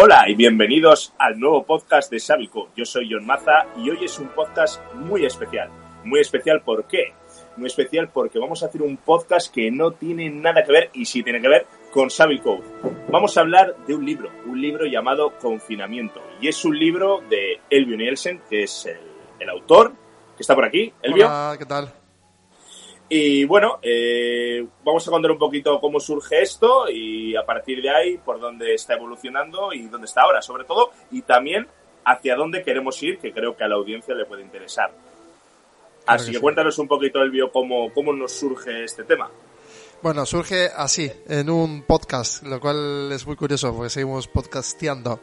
[0.00, 2.68] Hola y bienvenidos al nuevo podcast de Sabico.
[2.76, 5.70] Yo soy John Maza y hoy es un podcast muy especial.
[6.04, 7.14] Muy especial ¿por qué?
[7.56, 11.04] Muy especial porque vamos a hacer un podcast que no tiene nada que ver y
[11.04, 12.60] sí tiene que ver con Sabico.
[13.10, 16.22] Vamos a hablar de un libro, un libro llamado Confinamiento.
[16.40, 19.00] Y es un libro de Elvio Nielsen, que es el,
[19.40, 19.94] el autor,
[20.36, 20.92] que está por aquí.
[21.02, 21.26] Elvio.
[21.26, 21.92] Hola, ¿qué tal?
[23.10, 27.88] Y bueno, eh, vamos a contar un poquito cómo surge esto y a partir de
[27.90, 31.66] ahí por dónde está evolucionando y dónde está ahora, sobre todo, y también
[32.04, 34.90] hacia dónde queremos ir, que creo que a la audiencia le puede interesar.
[36.06, 36.42] Así que, que sí.
[36.42, 39.30] cuéntanos un poquito, Elvio, cómo, cómo nos surge este tema.
[40.02, 45.20] Bueno, surge así, en un podcast, lo cual es muy curioso porque seguimos podcasteando.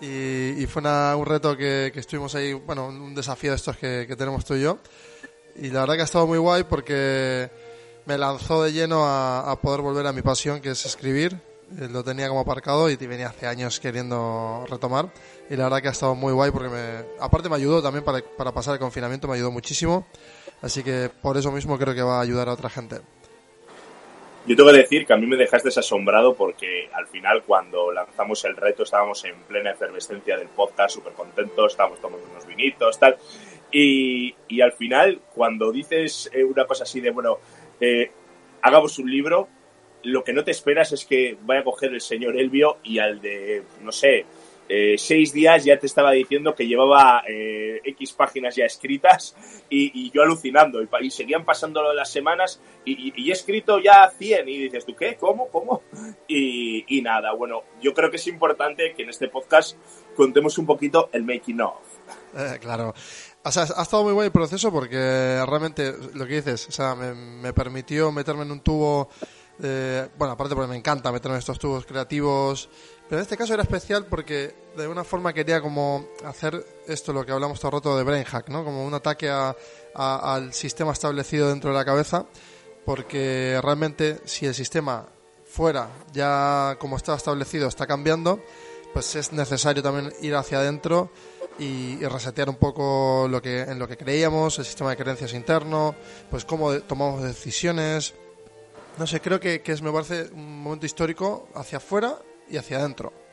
[0.00, 3.76] Y, y fue una- un reto que, que estuvimos ahí, bueno, un desafío de estos
[3.76, 4.78] que, que tenemos tú y yo.
[5.56, 7.50] Y la verdad que ha estado muy guay porque
[8.06, 11.38] me lanzó de lleno a, a poder volver a mi pasión, que es escribir.
[11.80, 15.08] Eh, Lo tenía como aparcado y venía hace años queriendo retomar.
[15.48, 18.20] Y la verdad que ha estado muy guay porque me, aparte me ayudó también para,
[18.36, 20.06] para pasar el confinamiento, me ayudó muchísimo.
[20.62, 23.00] Así que por eso mismo creo que va a ayudar a otra gente.
[24.46, 28.44] Yo tengo que decir que a mí me dejaste asombrado porque al final cuando lanzamos
[28.44, 33.16] el reto estábamos en plena efervescencia del podcast, súper contentos, estábamos tomando unos vinitos, tal.
[33.76, 37.38] Y, y al final cuando dices eh, una cosa así de, bueno,
[37.80, 38.08] eh,
[38.62, 39.48] hagamos un libro,
[40.04, 43.20] lo que no te esperas es que vaya a coger el señor Elvio y al
[43.20, 44.26] de, no sé,
[44.68, 49.36] eh, seis días ya te estaba diciendo que llevaba eh, X páginas ya escritas
[49.68, 50.80] y, y yo alucinando.
[50.80, 54.94] Y, y seguían pasando las semanas y, y- he escrito ya 100 y dices, ¿tú
[54.94, 55.16] qué?
[55.16, 55.48] ¿Cómo?
[55.48, 55.82] ¿Cómo?
[56.28, 59.76] Y nada, bueno, yo creo que es importante que en este podcast
[60.16, 61.74] contemos un poquito el making of.
[62.36, 62.94] Eh, claro.
[63.46, 64.96] O sea, ha estado muy buen el proceso porque
[65.46, 69.08] realmente lo que dices, o sea, me, me permitió meterme en un tubo.
[69.62, 72.68] eh, bueno, aparte porque me encanta meterme en estos tubos creativos.
[73.08, 77.24] Pero en este caso era especial porque de alguna forma quería como hacer esto, lo
[77.26, 78.64] que hablamos todo el rato de brain hack, ¿no?
[78.64, 79.54] Como un ataque a-
[79.94, 82.24] al sistema establecido dentro de la cabeza.
[82.84, 85.06] Porque realmente si el sistema
[85.44, 88.40] fuera ya como estaba establecido está cambiando,
[88.92, 91.10] pues es necesario también ir hacia adentro
[91.58, 92.04] y, y
[92.48, 95.94] un poco lo que en lo que creíamos, el sistema de creencias interno,
[96.30, 98.14] pues cómo tomamos decisiones.
[98.98, 102.78] No sé, creo que, que es, me parece un momento histórico hacia afuera y hacia
[102.78, 103.23] adentro.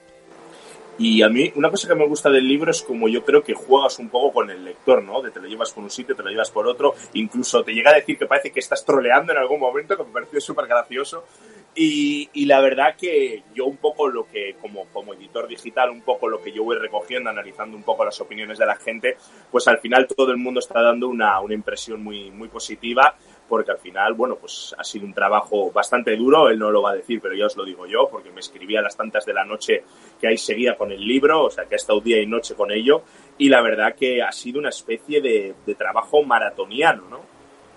[1.03, 3.55] Y a mí, una cosa que me gusta del libro es como yo creo que
[3.55, 5.19] juegas un poco con el lector, ¿no?
[5.19, 7.89] De te lo llevas por un sitio, te lo llevas por otro, incluso te llega
[7.89, 11.25] a decir que parece que estás troleando en algún momento, que me pareció súper gracioso.
[11.73, 16.01] Y, y la verdad que yo un poco lo que, como, como editor digital, un
[16.01, 19.17] poco lo que yo voy recogiendo, analizando un poco las opiniones de la gente,
[19.49, 23.15] pues al final todo el mundo está dando una, una impresión muy, muy positiva,
[23.51, 26.91] porque al final, bueno, pues ha sido un trabajo bastante duro, él no lo va
[26.91, 29.33] a decir, pero ya os lo digo yo, porque me escribía a las tantas de
[29.33, 29.83] la noche
[30.21, 32.71] que ahí seguía con el libro, o sea, que ha estado día y noche con
[32.71, 33.03] ello,
[33.37, 37.19] y la verdad que ha sido una especie de, de trabajo maratoniano, ¿no?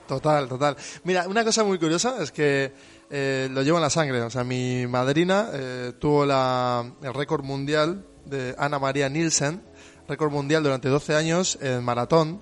[0.06, 0.76] Total, total.
[1.02, 2.70] Mira, una cosa muy curiosa es que
[3.10, 4.20] eh, lo llevo en la sangre.
[4.20, 9.60] O sea, mi madrina eh, tuvo la, el récord mundial de Ana María Nielsen,
[10.06, 12.40] récord mundial durante 12 años en maratón.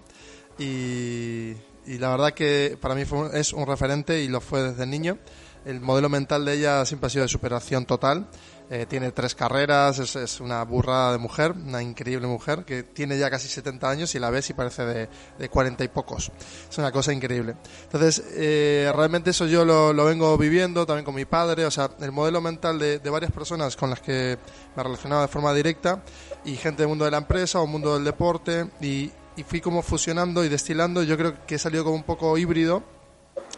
[0.58, 1.54] Y,
[1.86, 5.18] y la verdad que para mí fue, es un referente y lo fue desde niño.
[5.64, 8.26] El modelo mental de ella siempre ha sido de superación total.
[8.70, 13.18] Eh, tiene tres carreras, es, es una burrada de mujer, una increíble mujer que tiene
[13.18, 16.32] ya casi 70 años y la ves y parece de, de 40 y pocos.
[16.70, 17.54] Es una cosa increíble.
[17.82, 21.90] Entonces, eh, realmente eso yo lo, lo vengo viviendo también con mi padre, o sea,
[22.00, 24.38] el modelo mental de, de varias personas con las que
[24.74, 26.02] me relacionaba de forma directa
[26.44, 29.82] y gente del mundo de la empresa o mundo del deporte y, y fui como
[29.82, 31.02] fusionando y destilando.
[31.02, 32.82] Yo creo que he salido como un poco híbrido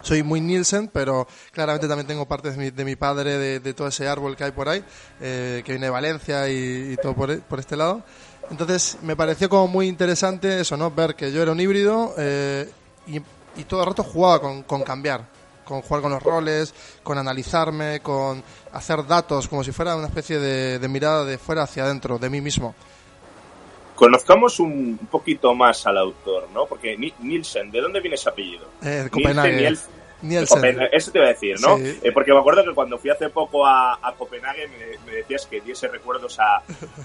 [0.03, 3.89] soy muy Nielsen, pero claramente también tengo partes de mi, de mi padre, de, todo
[3.89, 4.85] ese árbol que hay por ahí,
[5.21, 8.03] eh, que viene de Valencia y, todo por, por este lado.
[8.51, 10.91] Entonces me pareció como muy interesante eso, ¿no?
[10.91, 12.71] Ver que yo era un híbrido eh,
[13.07, 13.17] y,
[13.59, 15.27] y todo el rato jugaba con, con cambiar,
[15.65, 18.43] con jugar con los roles, con analizarme, con
[18.73, 22.29] hacer datos, como si fuera una especie de, de mirada de fuera hacia adentro, de
[22.29, 22.75] mí mismo.
[23.95, 26.67] Conozcamos un poquito más al autor, ¿no?
[26.67, 28.67] Porque Ni- Nielsen, ¿de dónde viene ese apellido?
[28.83, 29.57] Eh, Nielsen, Copenhague.
[29.57, 29.79] Niel-
[30.23, 30.79] Nielsen.
[30.91, 31.77] Eso te iba a decir, ¿no?
[31.79, 34.69] Eh, porque me acuerdo que cuando fui hace poco a, Copenhague
[35.07, 36.63] me, decías que diese recuerdos a,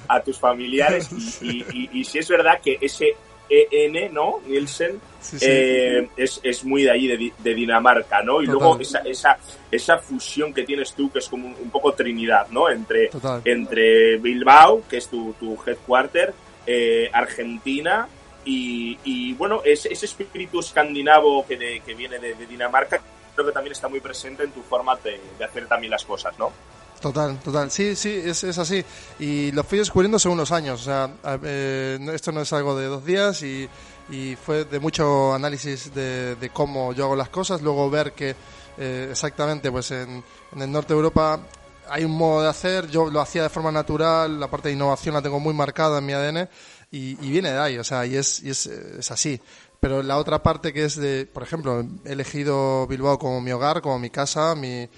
[0.08, 1.10] a tus familiares
[1.42, 1.66] y,
[2.00, 3.16] y, si es verdad que ese
[3.50, 4.40] EN, ¿no?
[4.48, 5.02] Nielsen,
[5.42, 8.42] eh, es, es, muy de allí, de, Dinamarca, ¿no?
[8.42, 9.38] Y luego esa, esa,
[9.72, 12.70] esa fusión que tienes tú, que es como un, poco Trinidad, ¿no?
[12.70, 13.10] Entre,
[13.44, 16.34] entre Bilbao, que es tu, tu headquarter,
[16.66, 18.08] eh, Argentina
[18.46, 23.00] y, bueno, ese, ese espíritu escandinavo que, que viene de, Dinamarca
[23.36, 26.52] creo que también está muy presente en tu forma de, hacer también las cosas, ¿no?
[27.00, 27.72] Total, total.
[27.72, 28.84] Sí, sí, es, es, así.
[29.20, 30.82] Y lo fui descubriendo según los años.
[30.82, 31.10] O sea,
[31.44, 33.70] eh, esto no es algo de dos días y,
[34.10, 37.62] y fue de mucho análisis de, de, cómo yo hago las cosas.
[37.62, 38.36] Luego ver que
[38.78, 40.24] eh, exactamente pues en,
[40.54, 41.40] en, el norte de Europa
[41.90, 42.88] hay un modo de hacer.
[42.88, 44.40] Yo lo hacía de forma natural.
[44.40, 46.50] La parte de innovación la tengo muy marcada en mi ADN
[46.92, 49.40] y, viene de ahí, o sea, y es, y es, es así.
[49.80, 53.82] Pero la otra parte que es de, por ejemplo, he elegido Bilbao como mi hogar,
[53.82, 54.90] como mi casa, mi,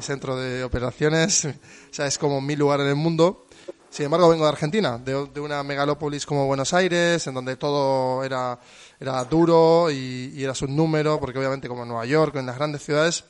[0.00, 1.44] centro de operaciones,
[1.90, 3.46] o sea, es como mi lugar en el mundo.
[3.90, 8.58] Sin embargo, vengo de Argentina, de, una megalópolis como Buenos Aires, en donde todo era,
[9.00, 12.82] era duro y, y era su número, porque obviamente como Nueva York, en las grandes
[12.82, 13.24] ciudades,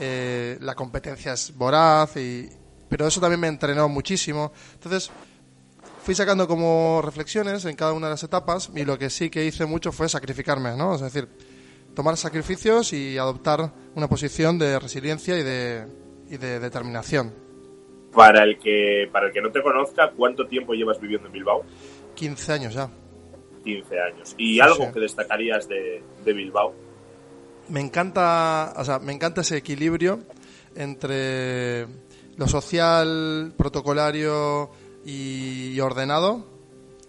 [0.00, 2.48] eh, la competencia es voraz, y,
[2.88, 4.52] pero eso también me entrenó muchísimo.
[4.74, 5.10] Entonces,
[6.02, 9.44] fui sacando como reflexiones en cada una de las etapas y lo que sí que
[9.44, 10.94] hice mucho fue sacrificarme, ¿no?
[10.94, 11.28] Es decir,
[11.94, 15.86] tomar sacrificios y adoptar una posición de resiliencia y de,
[16.28, 17.34] y de determinación.
[18.12, 21.64] Para el, que, para el que no te conozca, ¿cuánto tiempo llevas viviendo en Bilbao?
[22.14, 22.88] 15 años ya.
[23.64, 24.34] 15 años.
[24.38, 26.72] ¿Y algo que destacarías de, de Bilbao?
[27.68, 30.20] Me encanta, o sea, me encanta ese equilibrio
[30.74, 31.86] entre
[32.36, 34.70] lo social, protocolario,
[35.06, 36.56] y ordenado,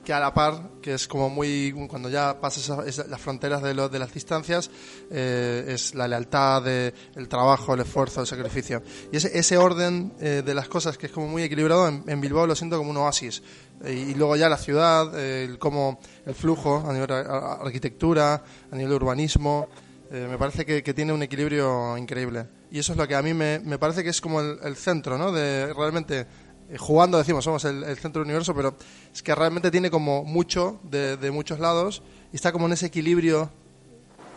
[0.07, 3.99] que a la par, que es como muy, cuando ya pasas las fronteras de, de
[3.99, 4.69] las distancias,
[5.11, 8.81] eh, es la lealtad, de, el trabajo, el esfuerzo, el sacrificio.
[9.11, 12.47] Y ese, ese orden eh, de las cosas que es como muy equilibrado, en, Bilbao
[12.47, 13.43] lo siento como un oasis.
[13.85, 18.91] y luego ya la ciudad, el, como el flujo a nivel de arquitectura, a nivel
[18.91, 19.67] de urbanismo,
[20.11, 22.47] eh, me parece que, que, tiene un equilibrio increíble.
[22.71, 24.75] Y eso es lo que a mí me, me parece que es como el, el
[24.75, 25.31] centro, ¿no?
[25.31, 26.27] De realmente
[26.69, 28.75] eh, jugando decimos somos el, centro del universo, pero
[29.13, 33.49] es que realmente tiene como mucho de, muchos lados y está como en ese equilibrio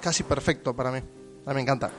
[0.00, 0.98] casi perfecto para mí.
[1.46, 1.90] A mí me encanta.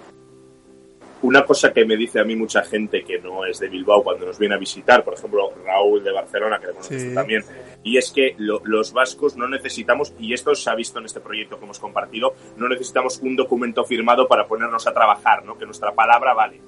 [1.24, 4.26] Una cosa que me dice a mí mucha gente que no es de Bilbao cuando
[4.26, 7.44] nos viene a visitar, por ejemplo Raúl de Barcelona, que le conozco también,
[7.84, 11.60] y es que los vascos no necesitamos, y esto se ha visto en este proyecto
[11.60, 15.58] que hemos compartido, no necesitamos un documento firmado para ponernos a trabajar, ¿no?
[15.58, 16.60] que nuestra palabra vale.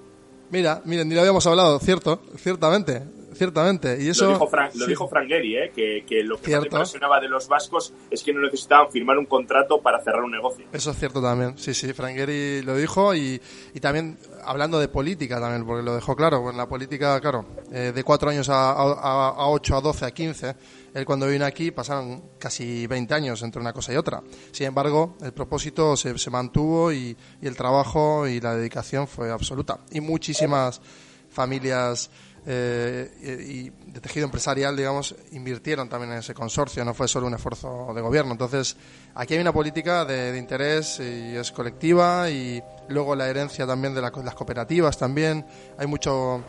[0.52, 3.02] Mira, miren, ni lo habíamos hablado, cierto, ciertamente
[3.36, 3.98] ciertamente.
[4.02, 5.72] Y eso, lo dijo, Frank, lo dijo ¿eh?
[5.76, 9.82] que, lo que más impresionaba de los vascos es que no necesitaban firmar un contrato
[9.82, 10.66] para cerrar un negocio.
[10.72, 12.18] Eso es cierto también, sí, sí, Frank
[12.64, 13.42] lo dijo y,
[13.74, 17.92] y también hablando de política también, porque lo dejó claro, en la política, claro, eh,
[17.94, 20.56] de cuatro años a, a, a 8, a 12, a 15,
[20.94, 24.22] él cuando vino aquí pasaron casi 20 años entre una cosa y otra.
[24.52, 29.32] Sin embargo, el propósito se, se mantuvo y, y el trabajo y la dedicación fue
[29.32, 29.80] absoluta.
[29.92, 30.82] Y muchísimas
[31.30, 32.12] familias
[32.46, 33.10] eh,
[33.48, 37.94] y de tejido empresarial, digamos, invirtieron también en ese consorcio, no fue solo un esfuerzo
[37.94, 38.34] de gobierno.
[38.34, 38.76] Entonces,
[39.16, 44.02] aquí hay una política de, interés y es colectiva y luego la herencia también de
[44.02, 45.46] las cooperativas también.
[45.78, 46.44] Hay mucho...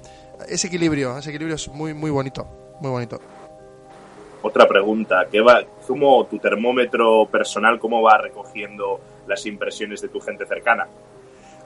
[0.49, 3.20] Ese equilibrio, ese equilibrio es muy, muy bonito, muy bonito.
[4.43, 10.20] Otra pregunta, ¿qué va, ¿cómo tu termómetro personal, cómo va recogiendo las impresiones de tu
[10.20, 10.86] gente cercana?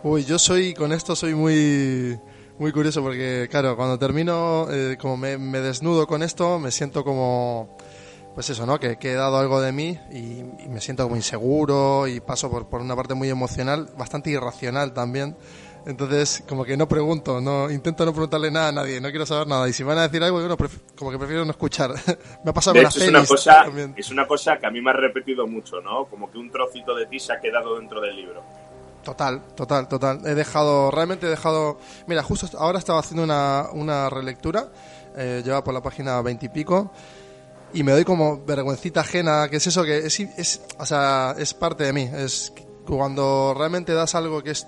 [0.03, 2.21] Uy, yo soy, con esto soy muy
[2.59, 7.77] muy curioso porque, claro, cuando termino, eh, como me, desnudo con esto, me siento como,
[8.35, 8.79] pues eso, ¿no?
[8.81, 12.81] Que, he dado algo de mí y, me siento como inseguro y paso por, por
[12.81, 15.37] una parte muy emocional, bastante irracional también.
[15.87, 19.47] Entonces, como que no pregunto, no intento no preguntarle nada a nadie, no quiero saber
[19.47, 19.67] nada.
[19.69, 20.39] Y si van a decir algo,
[20.97, 21.93] como que prefiero no escuchar.
[22.45, 24.91] me ha pasado con las es una cosa Es una cosa que a mí me
[24.91, 26.05] ha repetido mucho, ¿no?
[26.07, 28.43] Como que un trocito de ti se ha quedado dentro del libro.
[29.09, 30.21] Total, total, total.
[30.27, 31.79] He dejado, realmente he dejado.
[32.07, 34.69] Mira, justo ahora estaba haciendo una, una relectura,
[35.17, 36.93] eh, lleva por la página veintipico,
[37.73, 41.35] y, y me doy como vergüencita ajena, que es eso que es, es, o sea,
[41.39, 42.03] es parte de mí.
[42.03, 42.53] Es
[42.87, 44.67] cuando realmente das algo que es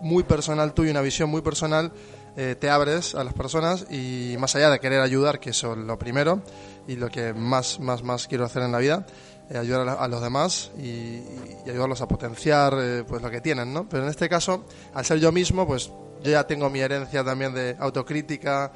[0.00, 1.92] muy personal tuyo, una visión muy personal,
[2.36, 5.78] eh, te abres a las personas y más allá de querer ayudar, que eso es
[5.78, 6.42] lo primero
[6.88, 9.06] y lo que más, más, más quiero hacer en la vida,
[9.50, 11.22] eh, ayudar a, los demás y,
[11.68, 13.88] ayudarlos a potenciar eh, pues lo que tienen, ¿no?
[13.88, 15.90] Pero en este caso, al ser yo mismo, pues
[16.22, 18.72] yo ya tengo mi herencia también de autocrítica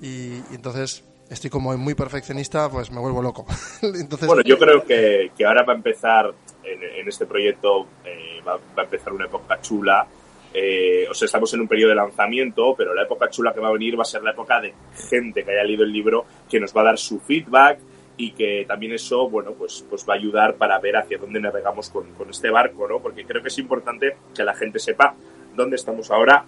[0.00, 3.46] y, entonces estoy como muy perfeccionista, pues me vuelvo loco.
[3.82, 8.58] entonces, bueno, yo creo que, que ahora va a empezar en, este proyecto, eh, va,
[8.76, 10.06] a empezar una época chula
[10.54, 13.68] eh, o sea, estamos en un periodo de lanzamiento, pero la época chula que va
[13.68, 14.74] a venir va a ser la época de
[15.08, 17.78] gente que haya leído el libro, que nos va a dar su feedback
[18.22, 21.90] y que también eso, bueno, pues, pues va a ayudar para ver hacia dónde navegamos
[21.90, 23.00] con, con este barco, ¿no?
[23.00, 25.16] Porque creo que es importante que la gente sepa
[25.56, 26.44] dónde estamos ahora,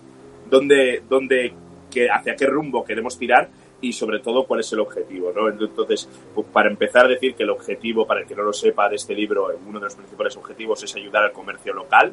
[0.49, 1.53] dónde, dónde
[1.91, 3.49] que, hacia qué rumbo queremos tirar
[3.81, 5.49] y sobre todo cuál es el objetivo, ¿no?
[5.49, 8.89] Entonces, pues, para empezar a decir que el objetivo, para el que no lo sepa
[8.89, 12.13] de este libro, uno de los principales objetivos es ayudar al comercio local,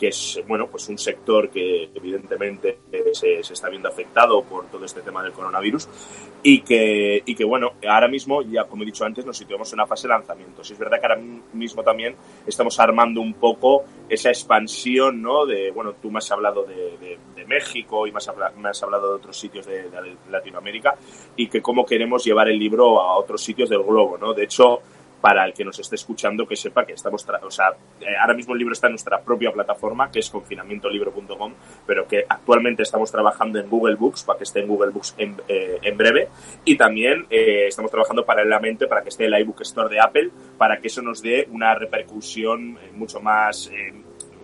[0.00, 2.78] que es bueno pues un sector que evidentemente
[3.12, 5.86] se, se, está viendo afectado por todo este tema del coronavirus
[6.42, 9.76] y que, y que bueno, ahora mismo, ya como he dicho antes, nos situamos en
[9.76, 10.64] una fase de lanzamiento.
[10.64, 11.20] Si es verdad que ahora
[11.52, 12.16] mismo también
[12.46, 15.44] estamos armando un poco esa expansión, ¿no?
[15.44, 19.08] De, bueno, tú me has hablado de, México y me has, hablado, me has, hablado
[19.08, 20.94] de otros sitios de, de Latinoamérica
[21.34, 24.32] y que cómo queremos llevar el libro a otros sitios del globo, ¿no?
[24.32, 24.80] De hecho,
[25.20, 28.54] para el que nos esté escuchando que sepa que estamos, o sea, eh, ahora mismo
[28.54, 31.54] el libro está en nuestra propia plataforma, que es confinamientolibro.com,
[31.86, 35.36] pero que actualmente estamos trabajando en Google Books, para que esté en Google Books en,
[35.48, 36.28] eh, en breve,
[36.64, 40.30] y también eh, estamos trabajando paralelamente para que esté en la iBook Store de Apple,
[40.56, 43.70] para que eso nos dé una repercusión mucho más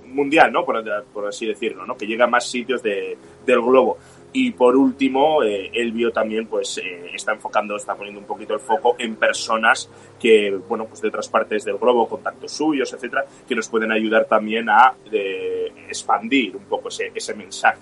[0.06, 0.64] mundial, ¿no?
[0.64, 1.96] Por, por, así decirlo, ¿no?
[1.96, 3.98] Que llegue a más sitios de, del globo.
[4.32, 8.60] Y por último, eh, Elvio también pues eh, está enfocando, está poniendo un poquito el
[8.60, 9.88] foco en personas
[10.20, 14.26] que, bueno, pues de otras partes del globo, contactos suyos, etcétera, que nos pueden ayudar
[14.26, 17.80] también a eh, expandir un poco ese, ese mensaje.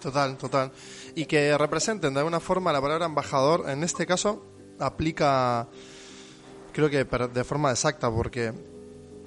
[0.00, 0.72] Total, total.
[1.14, 4.44] Y que representen de alguna forma la palabra embajador, en este caso,
[4.78, 5.68] aplica,
[6.72, 8.52] creo que de forma exacta, porque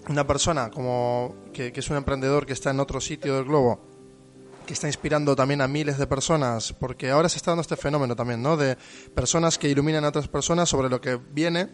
[0.10, 3.95] una persona como que es un emprendedor que está en otro sitio del globo,
[4.66, 8.16] que está inspirando también a miles de personas, porque ahora se está dando este fenómeno
[8.16, 8.58] también, ¿no?
[8.58, 8.78] De
[9.14, 11.70] personas que iluminan a otras personas sobre lo que viene,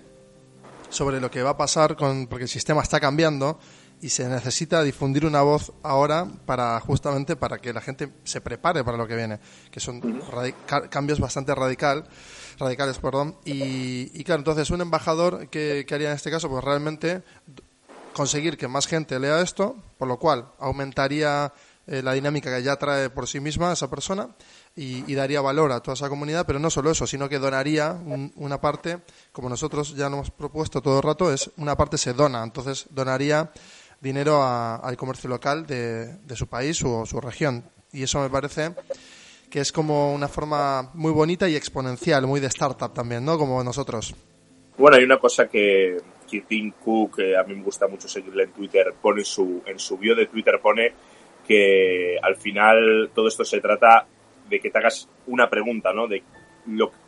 [0.90, 3.60] sobre lo que va a pasar, con, porque el sistema está cambiando
[4.02, 8.84] y se necesita difundir una voz ahora para justamente para que la gente se prepare
[8.84, 10.22] para lo que viene, que son
[10.90, 12.06] cambios bastante radical,
[12.58, 13.38] radicales, perdón.
[13.46, 17.22] Y, y, claro, entonces un embajador que, que haría en este caso, pues realmente
[18.14, 21.54] conseguir que más gente lea esto, por lo cual aumentaría
[21.92, 24.30] eh, la dinámica que ya trae por sí misma esa persona
[24.78, 28.32] y, daría valor a toda esa comunidad, pero no solo eso, sino que donaría un,
[28.38, 29.00] una parte,
[29.34, 32.86] como nosotros ya nos hemos propuesto todo el rato, es una parte se dona, entonces
[32.92, 33.52] donaría
[34.00, 37.66] dinero a, al comercio local de, su país o su región.
[37.92, 38.72] Y eso me parece
[39.50, 43.38] que es como una forma muy bonita y exponencial, muy de startup también, ¿no?
[43.38, 44.16] Como nosotros.
[44.78, 45.98] Bueno, hay una cosa que,
[46.48, 49.98] Tim Cook, que a mí me gusta mucho seguirle en Twitter, pone su, en su
[49.98, 50.94] bio de Twitter, pone
[52.22, 54.08] al final todo esto se trata
[54.50, 56.08] de que te hagas una pregunta, ¿no?
[56.08, 56.24] De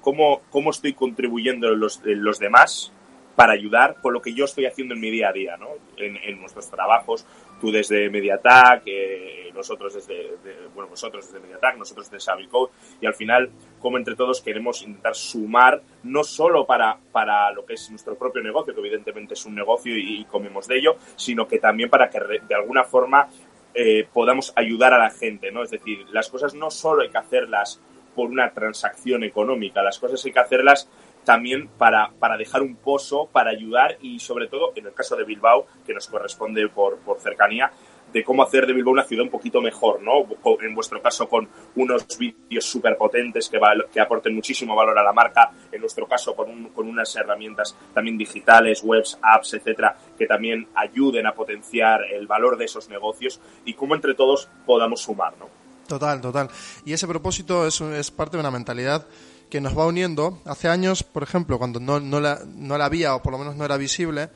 [0.02, 2.92] cómo, cómo estoy contribuyendo en los, los demás
[3.36, 5.70] para ayudar con lo que yo estoy haciendo en mi día a día, ¿no?
[5.98, 7.26] En, nuestros trabajos,
[7.60, 12.72] tú desde Mediatak, eh, nosotros desde, de, bueno, vosotros desde Mediatak, nosotros desde Savvy Code,
[13.02, 17.74] y al final, como entre todos queremos intentar sumar, no solo para, para lo que
[17.74, 21.60] es nuestro propio negocio, que evidentemente es un negocio y comemos de ello, sino que
[21.60, 23.30] también para que de alguna forma
[23.74, 25.63] eh, podamos ayudar a la gente, ¿no?
[25.63, 27.82] Es decir, las cosas no solo hay que hacerlas
[28.15, 30.89] por una transacción económica, las cosas hay que hacerlas
[31.24, 35.24] también para, para dejar un pozo, para ayudar y sobre todo, en el caso de
[35.24, 37.72] Bilbao, que nos corresponde por, por cercanía,
[38.13, 40.25] de cómo hacer de Bilbao una ciudad un poquito mejor, ¿no?
[40.62, 43.60] En vuestro caso con unos vídeos súper potentes que,
[43.91, 47.75] que, aporten muchísimo valor a la marca, en nuestro caso con, un, con unas herramientas
[47.93, 53.41] también digitales, webs, apps, etcétera, que también ayuden a potenciar el valor de esos negocios
[53.65, 55.50] y cómo entre todos podamos sumar, ¿no?
[55.88, 56.50] Total, total.
[56.86, 59.05] Y ese propósito es, es parte de una mentalidad
[59.50, 60.39] que nos va uniendo.
[60.46, 63.55] Hace años, por ejemplo, cuando no, no, la, no la había o por lo menos
[63.55, 64.29] no era visible,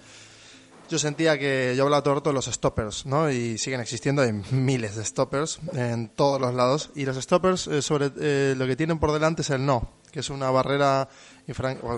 [0.88, 3.30] yo sentía que yo hablaba todo el rato de los stoppers, ¿no?
[3.30, 6.92] Y siguen existiendo, hay miles de stoppers en todos los lados.
[6.96, 10.22] Y los stoppers, eh, sobre eh, lo que tienen por delante es el no, que
[10.22, 11.10] es una barrera,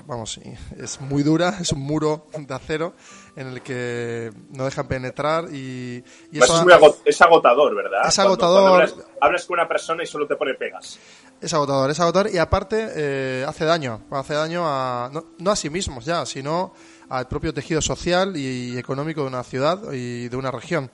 [0.08, 0.40] vamos,
[0.78, 2.94] es muy dura, es un muro de acero
[3.36, 8.02] en el que no dejan penetrar y, y eso es, muy agot es, agotador, ¿verdad?
[8.08, 8.64] Es agotador.
[8.64, 11.00] Cuando, cuando hablas, hablas, con una persona y solo te pone pegas.
[11.40, 15.56] Es agotador, es agotador y aparte eh, hace daño, hace daño a, no, no a
[15.56, 16.74] sí mismos ya, sino
[17.10, 20.90] al propio tejido social y económico de una ciudad y de una región.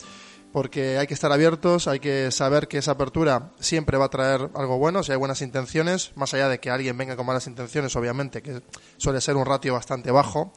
[0.52, 4.50] Porque hay que estar abiertos, hay que saber que esa apertura siempre va a traer
[4.56, 7.94] algo bueno, si hay buenas intenciones, más allá de que alguien venga con malas intenciones,
[7.98, 8.62] obviamente, que
[8.96, 10.54] suele ser un ratio bastante bajo.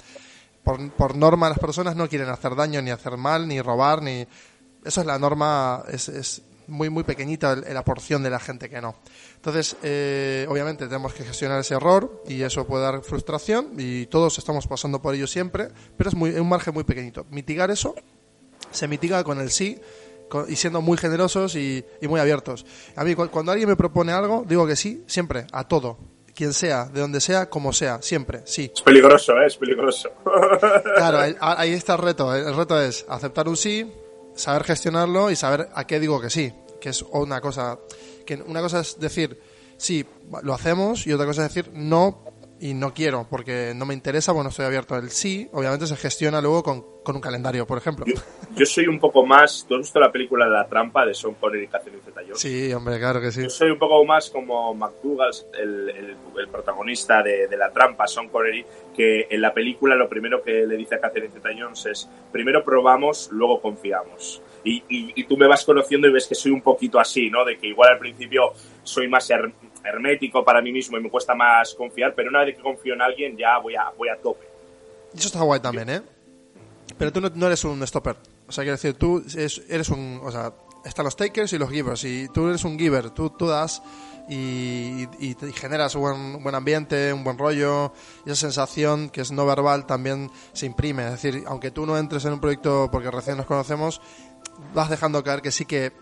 [0.62, 4.26] Por, norma, las personas no quieren hacer daño, ni hacer mal, ni robar, ni.
[4.84, 8.80] Eso es la norma, es, es muy, muy pequeñita la porción de la gente que
[8.80, 8.94] no.
[9.38, 14.36] Entonces, eh, obviamente tenemos que gestionar ese error y eso puede dar frustración y todos
[14.36, 17.24] estamos pasando por ello siempre, pero es muy, un margen muy pequeñito.
[17.30, 17.94] Mitigar eso
[18.72, 19.80] se mitiga con el sí
[20.48, 22.66] y siendo muy generosos y, muy abiertos.
[22.96, 25.98] A mí, cuando alguien me propone algo, digo que sí, siempre, a todo.
[26.34, 28.72] Quien sea, de donde sea, como sea, siempre, sí.
[28.74, 29.46] Es peligroso, ¿eh?
[29.46, 30.10] es peligroso.
[30.96, 32.34] Claro, ahí, está el reto.
[32.34, 33.90] El reto es aceptar un sí,
[34.34, 36.52] saber gestionarlo y saber a qué digo que sí.
[36.80, 37.78] Que es una cosa.
[38.28, 39.40] Que una cosa es decir,
[39.78, 40.04] sí,
[40.42, 42.24] lo hacemos, y otra cosa es decir, no,
[42.60, 46.42] y no quiero porque no me interesa, bueno, estoy abierto al sí, obviamente se gestiona
[46.42, 48.04] luego con, con un calendario, por ejemplo.
[48.54, 51.36] Yo, soy un poco más, ¿tú has visto la película de La Trampa de Sean
[51.36, 52.38] Connery y Catherine Zeta-Jones?
[52.38, 53.44] Sí, hombre, claro que sí.
[53.44, 58.28] Yo soy un poco más como McDougall, el, el, protagonista de, de, La Trampa, Sean
[58.28, 58.62] Connery,
[58.94, 63.30] que en la película lo primero que le dice a Catherine Zeta-Jones es, primero probamos,
[63.32, 64.42] luego confiamos.
[64.64, 67.44] Y, y, y, tú me vas conociendo y ves que soy un poquito así, ¿no?
[67.44, 69.30] De que igual al principio soy más
[69.84, 73.02] hermético para mí mismo y me cuesta más confiar, pero una vez que confío en
[73.02, 74.46] alguien ya voy a, voy a tope.
[75.14, 76.02] Eso está guay también, ¿eh?
[76.96, 78.16] Pero tú no, eres un stopper.
[78.48, 79.24] O sea, quiero decir, tú
[79.68, 80.20] eres un...
[80.22, 80.52] O sea,
[80.84, 82.04] están los takers y los givers.
[82.04, 83.10] Y tú eres un giver.
[83.10, 83.82] Tú, tú das
[84.28, 87.92] y, y, generas un buen, ambiente, un buen rollo.
[88.26, 91.04] Y esa sensación que es no verbal también se imprime.
[91.04, 94.00] Es decir, aunque tú no entres en un proyecto porque recién nos conocemos,
[94.74, 95.92] vas dejando caer que sí que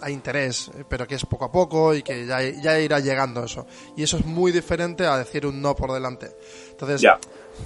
[0.00, 3.66] hay interés, pero que es poco a poco y que ya, ya irá llegando eso.
[3.96, 6.36] Y eso es muy diferente a decir un no por delante.
[6.70, 7.02] Entonces,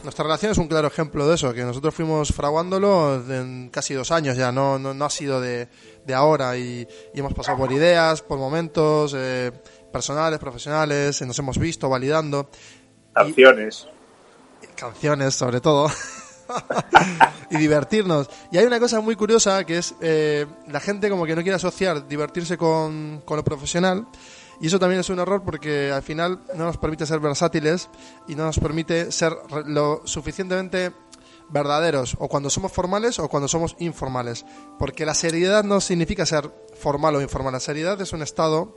[0.05, 4.11] nuestra relación es un claro ejemplo de eso, que nosotros fuimos fraguándolo en casi dos
[4.13, 5.69] años ya, no, no, ha sido de,
[6.07, 9.51] de ahora y, hemos pasado por ideas, por momentos eh,
[9.93, 12.49] personales, profesionales, nos hemos visto validando.
[13.13, 13.89] Canciones.
[14.77, 15.91] canciones, sobre todo.
[17.51, 18.29] y divertirnos.
[18.51, 21.57] Y hay una cosa muy curiosa que es eh, la gente como que no quiere
[21.57, 24.07] asociar divertirse con, con lo profesional.
[24.61, 27.89] Y eso también es un error porque al final no nos permite ser versátiles
[28.29, 29.35] y no nos permite ser
[29.67, 30.93] lo suficientemente
[31.51, 34.45] verdaderos, o cuando somos formales o cuando somos informales.
[34.79, 37.53] Porque la seriedad no significa ser formal o informal.
[37.53, 38.75] La seriedad es un estado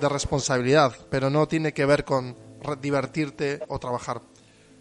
[0.00, 2.36] de responsabilidad, pero no tiene que ver con
[2.80, 4.20] divertirte o trabajar.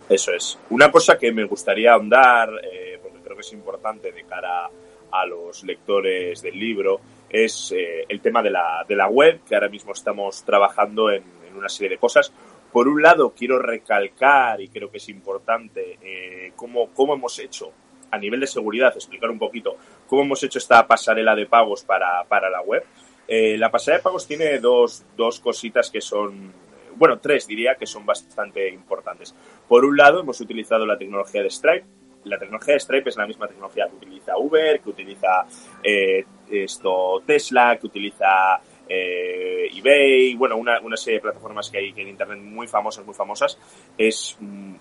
[0.09, 0.57] Eso es.
[0.71, 4.67] Una cosa que me gustaría ahondar, eh, porque creo que es importante de cara
[5.11, 9.53] a los lectores del libro, es eh, el tema de la, de la web, que
[9.53, 11.23] ahora mismo estamos trabajando en,
[11.55, 12.31] una serie de cosas.
[12.71, 17.71] Por un lado, quiero recalcar, y creo que es importante, eh, cómo, cómo hemos hecho
[18.09, 22.23] a nivel de seguridad, explicar un poquito cómo hemos hecho esta pasarela de pagos para,
[22.23, 22.83] para la web.
[23.27, 26.51] la pasarela de pagos tiene dos, dos cositas que son
[26.99, 29.33] bueno, tres diría que son bastante importantes.
[29.69, 31.85] Por un lado, hemos utilizado la tecnología de Stripe.
[32.23, 35.45] La tecnología de Stripe es la misma tecnología que utiliza Uber, que utiliza
[35.83, 42.07] eh, esto Tesla, que utiliza eh, eBay, bueno, una, serie de plataformas que hay en
[42.07, 43.59] Internet muy famosas, muy famosas.
[43.95, 44.73] Es mm,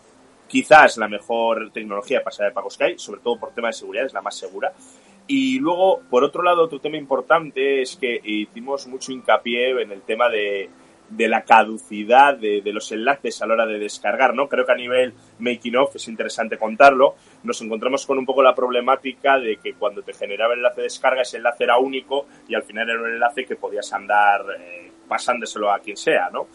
[0.49, 4.15] quizás la mejor tecnología pasar de pagos que sobre todo por tema de seguridad, es
[4.15, 4.73] la más segura.
[5.27, 10.01] Y luego, por otro lado, otro tema importante es que hicimos mucho hincapié en el
[10.01, 10.71] tema de
[11.09, 14.49] de la caducidad de, los enlaces a la hora de descargar, ¿no?
[14.49, 17.15] Creo que a nivel making of es interesante contarlo.
[17.43, 20.85] Nos encontramos con un poco la problemática de que cuando te generaba el enlace de
[20.85, 24.93] descarga ese enlace era único y al final era un enlace que podías andar eh,
[25.09, 26.49] pasándoselo a quien sea, ¿no?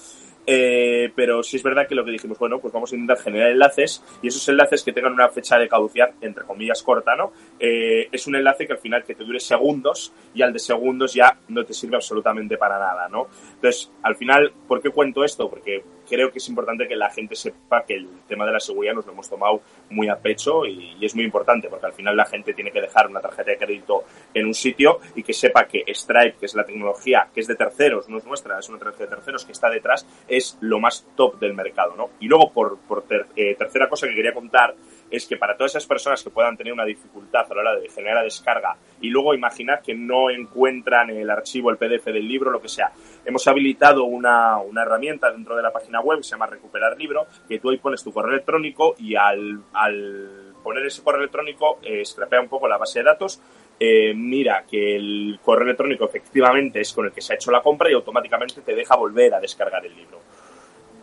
[0.45, 3.51] Eh, pero sí es verdad que lo que dijimos, bueno, pues vamos a intentar generar
[3.51, 7.31] enlaces y esos enlaces que tengan una fecha de caducidad, entre comillas, corta, ¿no?
[7.59, 11.13] Eh, es un enlace que al final que te dure segundos y al de segundos
[11.13, 13.27] ya no te sirve absolutamente para nada, ¿no?
[13.55, 15.49] Entonces, al final, ¿por qué cuento esto?
[15.49, 18.93] Porque creo que es importante que la gente sepa que el tema de la seguridad
[18.93, 22.25] nos lo hemos tomado muy a pecho y, es muy importante porque al final la
[22.25, 25.83] gente tiene que dejar una tarjeta de crédito en un sitio y que sepa que
[25.93, 29.07] Stripe, que es la tecnología que es de terceros, no es nuestra, es una tecnología
[29.07, 32.11] de terceros que está detrás, es lo más top del mercado, ¿no?
[32.19, 34.75] Y luego, por, por eh, tercera cosa que quería contar,
[35.13, 37.87] es que para todas esas personas que puedan tener una dificultad a la hora de
[37.87, 42.49] generar la descarga y luego imaginar que no encuentran el archivo, el PDF del libro,
[42.49, 42.91] lo que sea,
[43.23, 47.27] hemos habilitado una, una herramienta dentro de la página web que se llama Recuperar Libro,
[47.47, 52.01] que tú ahí pones tu correo electrónico y al, al poner ese correo electrónico eh,
[52.41, 53.39] un poco la base de datos,
[53.79, 57.61] eh, mira que el correo electrónico efectivamente es con el que se ha hecho la
[57.61, 60.19] compra y automáticamente te deja volver a descargar el libro.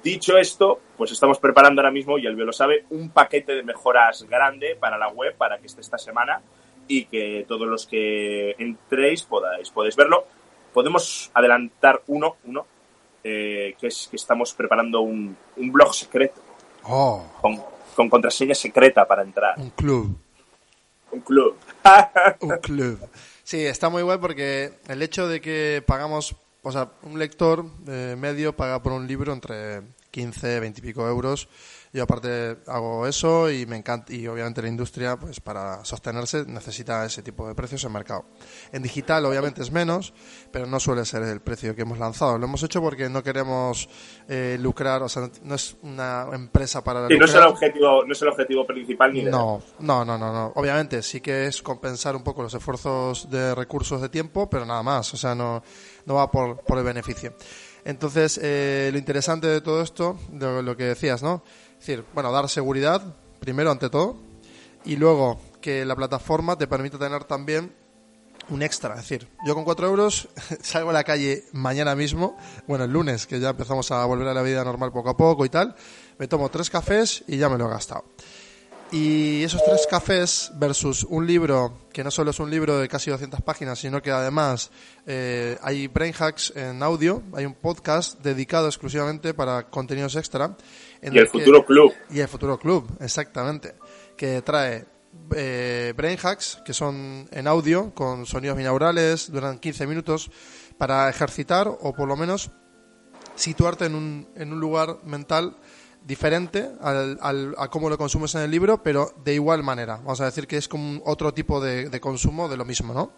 [0.02, 4.22] Dicho esto, pues estamos preparando ahora mismo, y el lo sabe, un paquete de mejoras
[4.22, 6.40] grande para la web para que esté esta semana
[6.88, 10.24] y que todos los que entréis podáis, podéis verlo.
[10.72, 12.66] Podemos adelantar uno, uno
[13.22, 16.40] eh, que es que estamos preparando un, blog secreto
[16.84, 17.22] oh.
[17.40, 17.60] con,
[17.94, 19.58] con, contraseña secreta para entrar.
[19.58, 20.16] Un club.
[21.12, 21.56] Un club.
[22.40, 22.98] un club.
[23.42, 28.56] Sí, está muy guay porque el hecho de que pagamos o sea, un lector medio
[28.56, 31.48] paga por un libro entre 15, 20 y pico euros.
[31.92, 37.04] Yo aparte hago eso y me encanta y obviamente la industria pues para sostenerse necesita
[37.04, 38.26] ese tipo de precios en mercado.
[38.70, 40.14] En digital obviamente es menos,
[40.52, 42.38] pero no suele ser el precio que hemos lanzado.
[42.38, 43.88] Lo hemos hecho porque no queremos
[44.28, 48.22] eh, lucrar, o sea, no es una empresa para no es el objetivo, no es
[48.22, 50.52] el objetivo principal ni no, no, no, no, no.
[50.54, 54.84] Obviamente sí que es compensar un poco los esfuerzos de recursos de tiempo, pero nada
[54.84, 55.60] más, o sea, no
[56.06, 57.34] no va por por el beneficio.
[57.84, 61.42] Entonces, eh, lo interesante de todo esto, de lo que decías, ¿no?
[61.80, 63.02] Decir, bueno, dar seguridad,
[63.40, 64.18] primero ante todo,
[64.84, 67.72] y luego que la plataforma te permita tener también
[68.50, 68.96] un extra.
[68.96, 70.28] Es decir, yo con 4 euros
[70.62, 74.34] salgo a la calle mañana mismo, bueno, el lunes, que ya empezamos a volver a
[74.34, 75.74] la vida normal poco a poco y tal,
[76.18, 78.04] me tomo tres cafés y ya me lo he gastado.
[78.92, 83.08] Y esos tres cafés versus un libro que no solo es un libro de casi
[83.08, 84.72] 200 páginas, sino que además
[85.06, 90.56] eh, hay brain hacks en audio, hay un podcast dedicado exclusivamente para contenidos extra.
[91.02, 91.94] Y el, futuro club.
[92.10, 93.74] Y el futuro club, exactamente,
[94.16, 94.86] que trae
[95.34, 100.30] eh, brain hacks que son en audio con sonidos binaurales, duran 15 minutos
[100.78, 102.50] para ejercitar o por lo menos
[103.34, 105.56] situarte en un, en un lugar mental
[106.04, 109.96] diferente al, a cómo lo consumes en el libro, pero de igual manera.
[109.96, 113.12] Vamos a decir que es como otro tipo de, consumo de lo mismo, ¿no?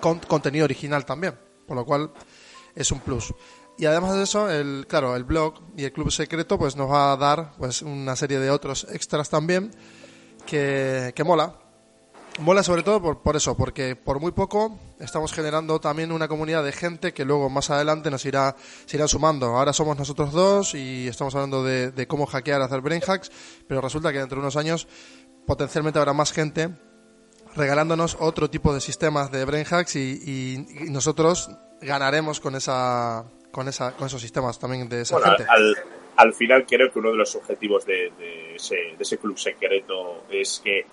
[0.00, 1.34] Con contenido original también,
[1.66, 2.10] por lo cual
[2.74, 3.34] es un plus.
[3.82, 7.10] Y además de eso, el, claro, el blog y el club secreto pues nos va
[7.10, 9.72] a dar pues una serie de otros extras también
[10.46, 11.58] que, que mola,
[12.38, 16.62] Mola sobre todo por, por, eso, porque por muy poco estamos generando también una comunidad
[16.62, 18.54] de gente que luego más adelante nos irá,
[18.92, 19.46] irá sumando.
[19.46, 23.32] Ahora somos nosotros dos y estamos hablando de, cómo hackear, hacer brain hacks,
[23.66, 24.86] pero resulta que dentro de unos años
[25.44, 26.70] potencialmente habrá más gente
[27.56, 33.92] regalándonos otro tipo de sistemas de brain hacks y, nosotros ganaremos con esa, con esa,
[33.92, 35.44] con esos sistemas también de esa gente.
[35.48, 35.76] Al,
[36.16, 40.24] al, final creo que uno de los objetivos de, de, ese, de ese club secreto
[40.30, 40.86] es que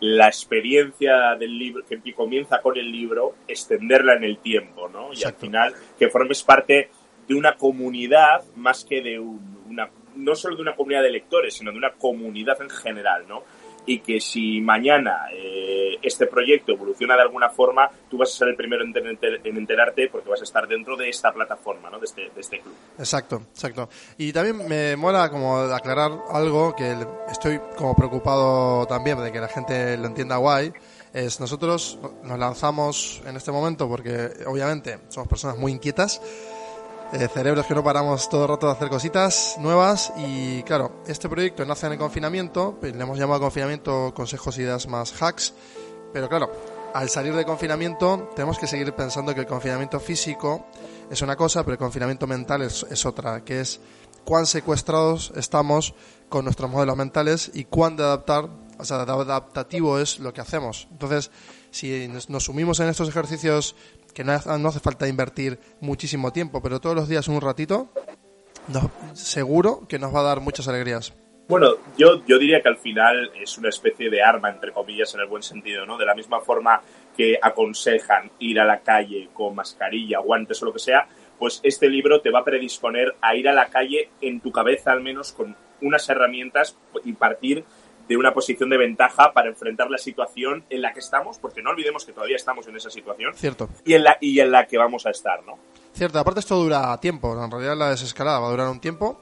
[0.00, 5.10] la experiencia del libro, que comienza con el libro, extenderla en el tiempo, ¿no?
[5.12, 6.90] Y al final que formes parte
[7.26, 11.72] de una comunidad más que de una, no solo de una comunidad de lectores, sino
[11.72, 13.42] de una comunidad en general, ¿no?
[13.86, 18.48] Y que si mañana eh, este proyecto evoluciona de alguna forma, tú vas a ser
[18.48, 21.98] el primero en, enterarte porque vas a estar dentro de esta plataforma, ¿no?
[21.98, 22.74] de, este, de este club.
[22.98, 23.88] Exacto, exacto.
[24.18, 26.96] Y también me mola como aclarar algo que
[27.30, 30.72] estoy como preocupado también de que la gente lo entienda guay.
[31.12, 36.20] Es nosotros nos lanzamos en este momento porque obviamente somos personas muy inquietas
[37.12, 41.28] eh, cerebros que no paramos todo el rato de hacer cositas nuevas y claro, este
[41.28, 45.54] proyecto nace en el confinamiento, pues le hemos llamado confinamiento consejos, ideas más hacks,
[46.12, 46.50] pero claro,
[46.94, 50.66] al salir de confinamiento tenemos que seguir pensando que el confinamiento físico
[51.08, 53.80] es una cosa, pero el confinamiento mental es, es otra, que es
[54.24, 55.94] cuán secuestrados estamos
[56.28, 60.88] con nuestros modelos mentales y cuán de adaptar, o sea, adaptativo es lo que hacemos.
[60.90, 61.30] Entonces,
[61.70, 63.76] si nos sumimos en estos ejercicios
[64.16, 67.90] que no, hace falta invertir muchísimo tiempo, pero todos los días un ratito,
[69.12, 71.14] seguro que nos va a dar muchas alegrías.
[71.48, 75.20] Bueno, yo, yo diría que al final es una especie de arma, entre comillas, en
[75.20, 75.98] el buen sentido, ¿no?
[75.98, 76.80] De la misma forma
[77.14, 81.06] que aconsejan ir a la calle con mascarilla, guantes o lo que sea,
[81.38, 84.92] pues este libro te va a predisponer a ir a la calle en tu cabeza
[84.92, 87.64] al menos con unas herramientas y partir
[88.08, 91.70] de una posición de ventaja para enfrentar la situación en la que estamos, porque no
[91.70, 93.34] olvidemos que todavía estamos en esa situación.
[93.34, 93.68] Cierto.
[93.84, 95.58] Y en la, y en la que vamos a estar, ¿no?
[95.92, 99.20] Cierto, aparte esto dura tiempo, en realidad la desescalada va a durar un tiempo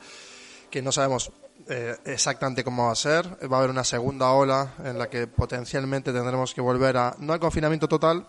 [0.70, 1.30] que no sabemos
[1.68, 3.26] eh, exactamente cómo va a ser.
[3.50, 7.32] Va a haber una segunda ola en la que potencialmente tendremos que volver a, no
[7.32, 8.26] al confinamiento total,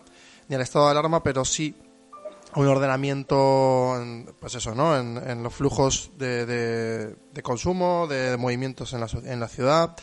[0.48, 1.74] ni al estado de alarma, pero sí
[2.54, 4.96] un ordenamiento, en, pues eso, ¿no?
[4.96, 9.94] En, los flujos de, de, consumo, de, movimientos en la, en la ciudad,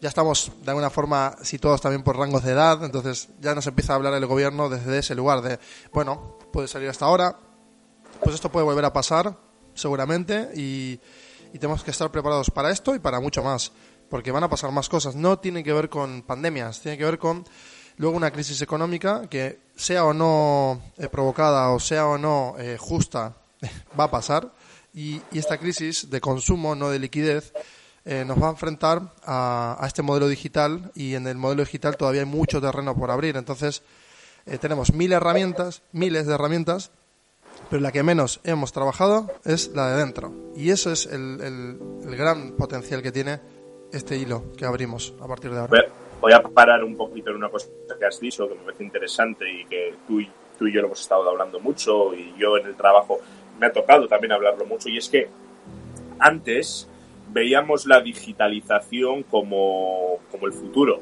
[0.00, 3.92] ya estamos de alguna forma situados también por rangos de edad, entonces ya nos empieza
[3.92, 5.58] a hablar el gobierno desde ese lugar de,
[5.92, 7.38] bueno, puede salir hasta ahora,
[8.22, 9.36] pues esto puede volver a pasar,
[9.74, 11.00] seguramente, y,
[11.58, 13.72] tenemos que estar preparados para esto y para mucho más,
[14.10, 15.16] porque van a pasar más cosas.
[15.16, 17.44] No tiene que ver con pandemias, tiene que ver con
[17.96, 22.76] luego una crisis económica que sea o no eh, provocada o sea o no eh,
[22.78, 23.38] justa,
[23.98, 24.52] va a pasar,
[24.92, 27.52] y, y esta crisis de consumo, no de liquidez,
[28.10, 32.22] eh, nos va a enfrentar a, este modelo digital y en el modelo digital todavía
[32.22, 33.36] hay mucho terreno por abrir.
[33.36, 33.82] Entonces,
[34.46, 36.90] eh, tenemos mil herramientas, miles de herramientas,
[37.68, 40.32] pero la que menos hemos trabajado es la de dentro.
[40.56, 41.78] Y eso es el,
[42.16, 43.40] gran potencial que tiene
[43.92, 45.84] este hilo que abrimos a partir de ahora.
[46.18, 47.68] Voy a parar un poquito en una cosa
[47.98, 50.86] que has dicho que me parece interesante y que tú y, tú y yo lo
[50.86, 53.18] hemos estado hablando mucho y yo en el trabajo
[53.60, 55.28] me ha tocado también hablarlo mucho y es que
[56.18, 56.88] antes
[57.30, 61.00] veíamos la digitalización como, como el futuro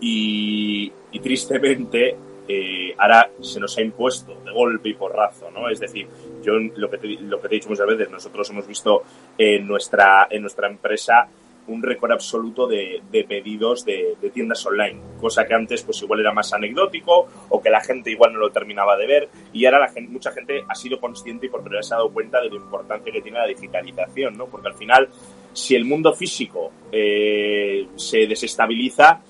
[0.00, 0.92] y,
[1.22, 2.14] tristemente
[2.46, 5.68] eh, ahora se nos ha impuesto de golpe y porrazo, ¿no?
[5.68, 6.06] Es decir,
[6.44, 9.02] yo lo que te, lo que te he dicho muchas veces, nosotros hemos visto
[9.36, 11.26] en nuestra, en nuestra empresa
[11.68, 16.20] un récord absoluto de, de pedidos de, de, tiendas online, cosa que antes pues igual
[16.20, 19.80] era más anecdótico o que la gente igual no lo terminaba de ver y ahora
[19.80, 22.40] la gente, mucha gente ha sido consciente y por primera vez se ha dado cuenta
[22.40, 24.46] de lo importante que tiene la digitalización, ¿no?
[24.46, 25.08] Porque al final,
[25.56, 29.22] si el mundo físico eh, se desestabiliza,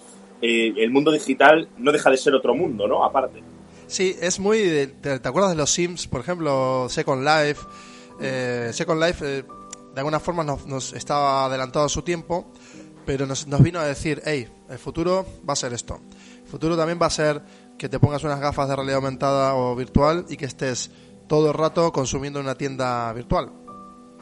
[0.43, 3.05] eh, el mundo digital no deja de ser otro mundo, ¿no?
[3.05, 3.43] Aparte.
[3.87, 4.59] Sí, es muy...
[5.01, 7.61] ¿Te, te acuerdas de los Sims, por ejemplo, Second Life?
[8.21, 9.45] Eh, Second Life, eh,
[9.95, 12.53] de alguna forma, nos, nos, estaba adelantado a su tiempo,
[13.07, 16.01] pero nos, nos, vino a decir, hey, el futuro va a ser esto.
[16.43, 17.41] El futuro también va a ser
[17.79, 20.91] que te pongas unas gafas de realidad aumentada o virtual y que estés
[21.29, 23.66] todo el rato consumiendo en una tienda virtual.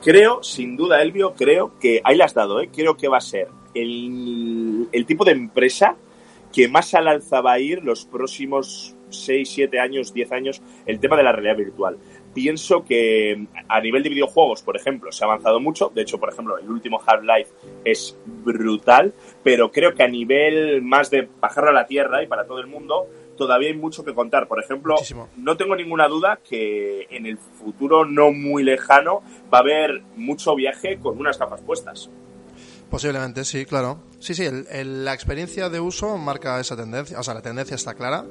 [0.04, 2.68] Creo, sin duda, Elvio, creo que, ahí la has dado, ¿eh?
[2.70, 5.96] creo que va a ser el, el tipo de empresa
[6.52, 11.00] que más al alza va a ir los próximos 6, 7 años, 10 años, el
[11.00, 11.96] tema de la realidad virtual.
[12.34, 15.90] Pienso que a nivel de videojuegos, por ejemplo, se ha avanzado mucho.
[15.94, 17.50] De hecho, por ejemplo, el último Half-Life
[17.84, 22.44] es brutal, pero creo que a nivel más de bajarlo a la tierra y para
[22.44, 23.06] todo el mundo,
[23.37, 24.49] todavía hay mucho que contar.
[24.49, 25.29] Por ejemplo, Muchísimo.
[25.37, 30.55] no tengo ninguna duda que en el futuro no muy lejano va a haber mucho
[30.55, 32.11] viaje con unas gafas puestas.
[32.90, 33.99] Posiblemente, sí, claro.
[34.20, 37.18] Sí, sí, el, el, la experiencia de uso marca esa tendencia.
[37.18, 38.25] O sea, la tendencia está clara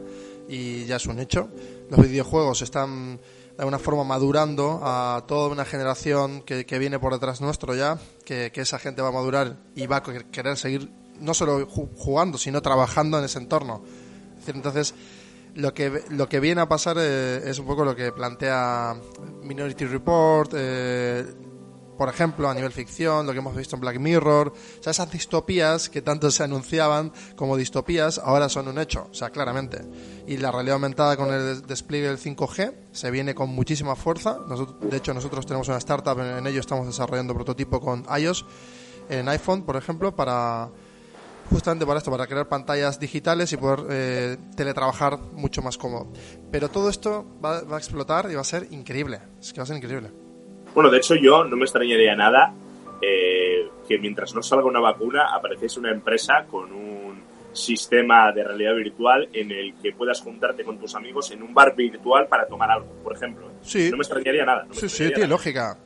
[0.48, 1.50] y ya es un hecho.
[1.90, 7.14] Los videojuegos están de alguna forma madurando a toda una generación que, que viene por
[7.14, 10.90] detrás nuestro ya, que, que, esa gente va a madurar y va a querer seguir
[11.20, 13.84] no solo jugando, sino trabajando en ese entorno.
[14.44, 14.94] Decir, entonces,
[15.56, 18.96] lo que, lo que viene a pasar eh, es un poco lo que plantea
[19.44, 21.26] Minority Report, eh,
[21.98, 25.10] por ejemplo, a nivel ficción, lo que hemos visto en Black Mirror, o sea, esas
[25.10, 29.80] distopías que tanto se anunciaban como distopías, ahora son un hecho, o sea, claramente.
[30.28, 34.40] Y la realidad aumentada con el despliegue del 5G se viene con muchísima fuerza.
[34.50, 38.46] Nosotros, de hecho, nosotros tenemos una startup, en ello estamos desarrollando prototipo con iOS,
[39.08, 40.72] en iPhone, por ejemplo, para
[41.50, 46.12] justamente para esto, para crear pantallas digitales y poder eh, teletrabajar mucho más cómodo.
[46.52, 49.64] Pero todo esto va, va a explotar y va a ser increíble, es que va
[49.64, 50.10] a ser increíble.
[50.74, 52.54] Bueno, de hecho yo no me extrañaría nada
[53.02, 58.74] eh, que mientras no salga una vacuna apareciese una empresa con un sistema de realidad
[58.76, 62.72] virtual en el que puedas juntarte con tus amigos en un bar virtual para tomar
[62.72, 63.52] algo, por ejemplo.
[63.62, 63.90] Sí.
[63.92, 64.66] No me extrañaría nada.
[64.68, 65.78] No sí, sí, tiene lógica.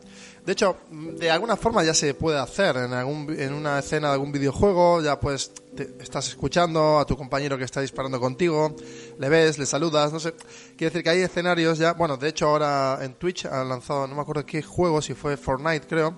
[0.47, 4.13] De hecho, de alguna forma ya se puede hacer en, algún, en una escena de
[4.13, 8.73] algún videojuego, ya pues te, estás escuchando a tu compañero que está disparando contigo,
[9.19, 10.31] le ves, le saludas, no sé.
[10.77, 14.15] Quiere decir que hay escenarios ya, bueno, de hecho ahora en Twitch han lanzado, no
[14.15, 16.15] me acuerdo qué juego, si fue Fortnite creo,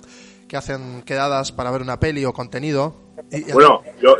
[0.47, 2.93] que hacen quedadas para ver una peli o contenido.
[3.31, 4.15] Y, bueno, yo,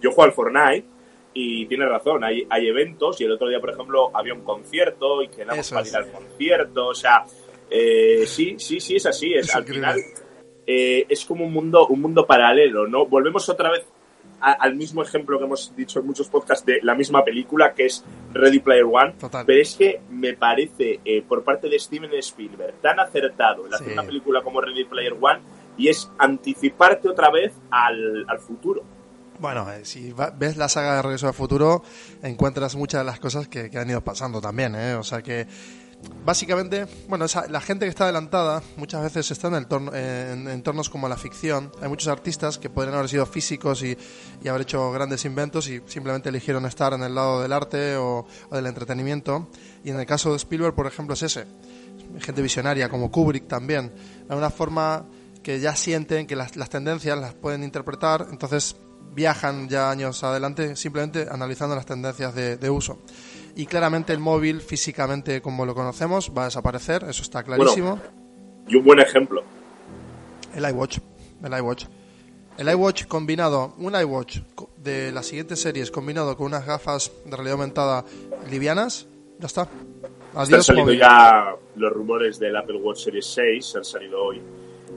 [0.00, 0.86] yo juego al Fortnite
[1.34, 5.20] y tienes razón, hay, hay eventos y el otro día, por ejemplo, había un concierto
[5.20, 7.24] y quedamos Eso para ir al concierto, o sea
[7.70, 9.34] eh, sí, sí, sí, es así.
[9.34, 9.98] Es, es al final
[10.66, 13.06] eh, es como un mundo, un mundo paralelo, ¿no?
[13.06, 13.84] Volvemos otra vez
[14.40, 17.86] a, al mismo ejemplo que hemos dicho en muchos podcasts de la misma película, que
[17.86, 19.14] es Ready Player One.
[19.18, 19.44] Total.
[19.46, 23.88] Pero es que me parece, eh, por parte de Steven Spielberg, tan acertado el hacer
[23.88, 23.92] sí.
[23.92, 25.40] una película como Ready Player One
[25.76, 28.82] y es anticiparte otra vez al, al futuro.
[29.40, 31.84] Bueno, eh, si va, ves la saga de Regreso al Futuro,
[32.24, 34.94] encuentras muchas de las cosas que, que han ido pasando también, ¿eh?
[34.94, 35.46] O sea que
[36.24, 40.48] básicamente, bueno, esa, la gente que está adelantada muchas veces está en, el torno, en,
[40.48, 41.72] entornos como la ficción.
[41.80, 43.96] Hay muchos artistas que podrían haber sido físicos y,
[44.48, 48.66] haber hecho grandes inventos y simplemente eligieron estar en el lado del arte o, del
[48.66, 49.48] entretenimiento.
[49.84, 51.46] Y en el caso de Spielberg, por ejemplo, es ese.
[52.20, 53.92] Gente visionaria como Kubrick también.
[54.28, 55.06] De una forma
[55.42, 58.76] que ya sienten que las, tendencias las pueden interpretar, entonces
[59.14, 62.98] viajan ya años adelante simplemente analizando las tendencias de, de uso
[63.56, 67.96] y claramente el móvil físicamente como lo conocemos va a desaparecer, eso está clarísimo.
[67.96, 68.02] Bueno,
[68.68, 69.42] y un buen ejemplo.
[70.54, 70.98] El iWatch,
[71.44, 71.84] el iWatch.
[72.58, 74.38] El iWatch combinado, un iWatch
[74.78, 78.04] de las siguientes series combinado con unas gafas de realidad aumentada
[78.50, 79.06] livianas,
[79.38, 79.68] ya está.
[80.34, 80.98] Adiós, Están saliendo móvil.
[81.00, 84.42] ya los rumores del Apple Watch Series 6, han salido hoy.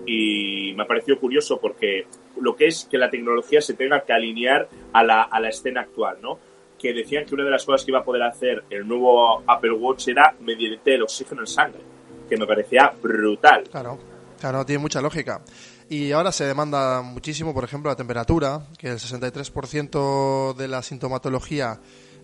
[0.07, 2.07] Y me ha parecido curioso porque
[2.39, 5.81] lo que es que la tecnología se tenga que alinear a la, a la escena
[5.81, 6.39] actual, ¿no?
[6.81, 9.73] Que decían que una de las cosas que iba a poder hacer el nuevo Apple
[9.73, 11.81] Watch era medirte el oxígeno en sangre,
[12.27, 13.63] que me parecía brutal.
[13.69, 13.99] Claro,
[14.39, 15.41] claro, tiene mucha lógica.
[15.89, 21.79] Y ahora se demanda muchísimo, por ejemplo, la temperatura, que el 63% de la sintomatología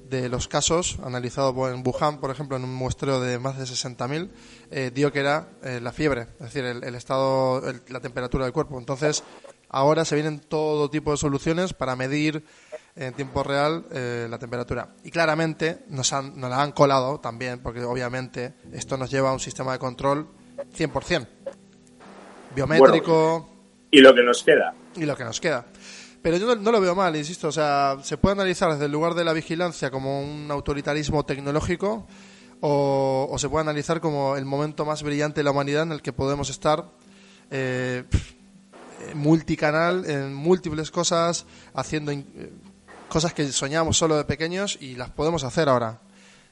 [0.09, 4.29] de los casos analizados en Wuhan, por ejemplo, en un muestreo de más de 60.000,
[4.71, 8.79] eh, dio que era eh, la fiebre, es decir, el, estado, la temperatura del cuerpo.
[8.79, 9.23] Entonces,
[9.69, 12.45] ahora se vienen todo tipo de soluciones para medir
[12.97, 14.89] en tiempo real eh, la temperatura.
[15.03, 19.33] Y claramente nos, han, nos la han colado también, porque obviamente esto nos lleva a
[19.33, 20.27] un sistema de control
[20.75, 21.27] 100%.
[22.55, 23.49] Biométrico.
[23.91, 24.73] y lo que nos queda.
[24.95, 25.65] Y lo que nos queda.
[26.21, 27.49] Pero yo no, lo veo mal, insisto.
[27.49, 32.07] O sea, se puede analizar desde el lugar de la vigilancia como un autoritarismo tecnológico
[32.61, 36.13] o, se puede analizar como el momento más brillante de la humanidad en el que
[36.13, 36.89] podemos estar
[37.51, 38.03] eh,
[39.13, 42.23] multicanal en múltiples cosas, haciendo eh,
[43.09, 45.99] cosas que soñamos solo de pequeños y las podemos hacer ahora.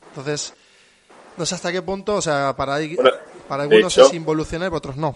[0.09, 0.53] Entonces,
[1.37, 2.77] no sé hasta qué punto, o sea, para,
[3.47, 5.15] para algunos es involucionar y para otros no.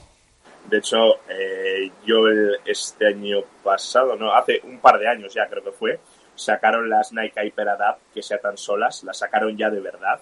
[0.69, 0.97] De hecho,
[1.29, 2.17] eh, yo
[2.65, 5.99] este año pasado, no, hace un par de años ya creo que fue,
[6.35, 10.19] sacaron las Nike Hyper Adapt que se atan solas, las sacaron ya de verdad,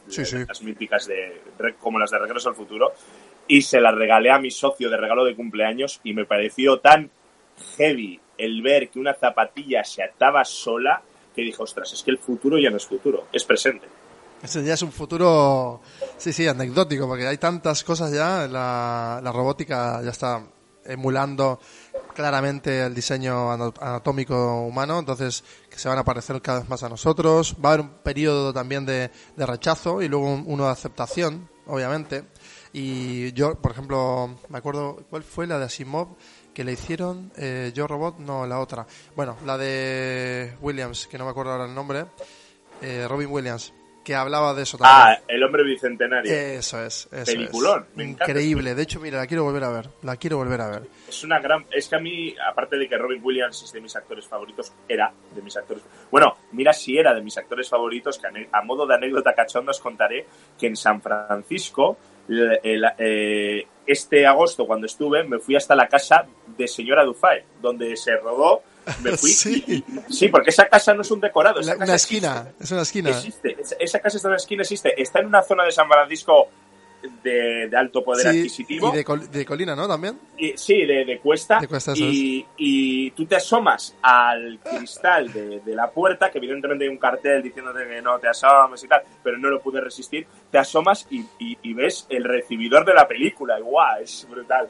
[0.48, 1.42] las míticas de
[1.80, 2.94] como las de Regreso al Futuro,
[3.48, 7.10] y se las regalé a mi socio de regalo de cumpleaños y me pareció tan
[7.78, 11.02] heavy el ver que una zapatilla se ataba sola
[11.38, 13.88] que dijo, ostras, es que el futuro ya no es futuro, es presente.
[14.42, 15.82] Ese ya es un futuro,
[16.18, 20.44] sí, sí, anecdótico, porque hay tantas cosas ya, la, la robótica ya está
[20.84, 21.60] emulando
[22.16, 26.90] claramente el diseño anatómico humano, entonces que se van a parecer cada vez más a
[26.90, 27.56] nosotros.
[27.64, 32.24] Va a haber un periodo también de, de rechazo y luego uno de aceptación, obviamente.
[32.74, 36.16] Y yo, por ejemplo, me acuerdo, ¿cuál fue la de Asimov?
[36.58, 38.88] Que le hicieron eh, Yo Robot, no, la otra.
[39.16, 42.06] Bueno, la de Williams, que no me acuerdo ahora el nombre.
[42.82, 43.72] Eh, Robin Williams,
[44.04, 45.20] que hablaba de eso también.
[45.20, 46.34] Ah, El hombre bicentenario.
[46.34, 47.08] Eso es.
[47.12, 47.86] Eso Peliculón.
[47.98, 48.74] Increíble.
[48.74, 49.90] De hecho, mira, la quiero volver a ver.
[50.02, 50.88] La quiero volver a ver.
[51.08, 51.64] Es una gran.
[51.70, 55.14] Es que a mí, aparte de que Robin Williams es de mis actores favoritos, era
[55.36, 55.84] de mis actores.
[56.10, 59.80] Bueno, mira si era de mis actores favoritos, que a modo de anécdota cachonda os
[59.80, 60.26] contaré
[60.58, 66.26] que en San Francisco, eh, este agosto, cuando estuve, me fui hasta la casa
[66.58, 68.64] de señora Dufay, donde se rodó
[69.04, 69.32] me fui.
[70.10, 70.30] Sí.
[70.30, 71.60] porque esa casa no es un decorado.
[71.60, 73.10] Esa una esquina, es una esquina.
[73.10, 73.58] Existe.
[73.80, 75.02] Esa casa está en una esquina, existe.
[75.02, 76.50] Está en una zona de San Francisco
[77.24, 78.94] de, alto poder adquisitivo.
[78.94, 79.88] Y de, colina, ¿no?
[79.88, 80.20] También.
[80.56, 81.60] sí, de, cuesta.
[81.96, 87.44] y, y, tú te asomas al cristal de, la puerta, que evidentemente hay un cartel
[87.44, 90.26] diciéndote que no te asomes y tal, pero no lo pude resistir.
[90.52, 93.60] Te asomas y, y ves el recibidor de la película.
[93.60, 94.70] Y guau, es brutal.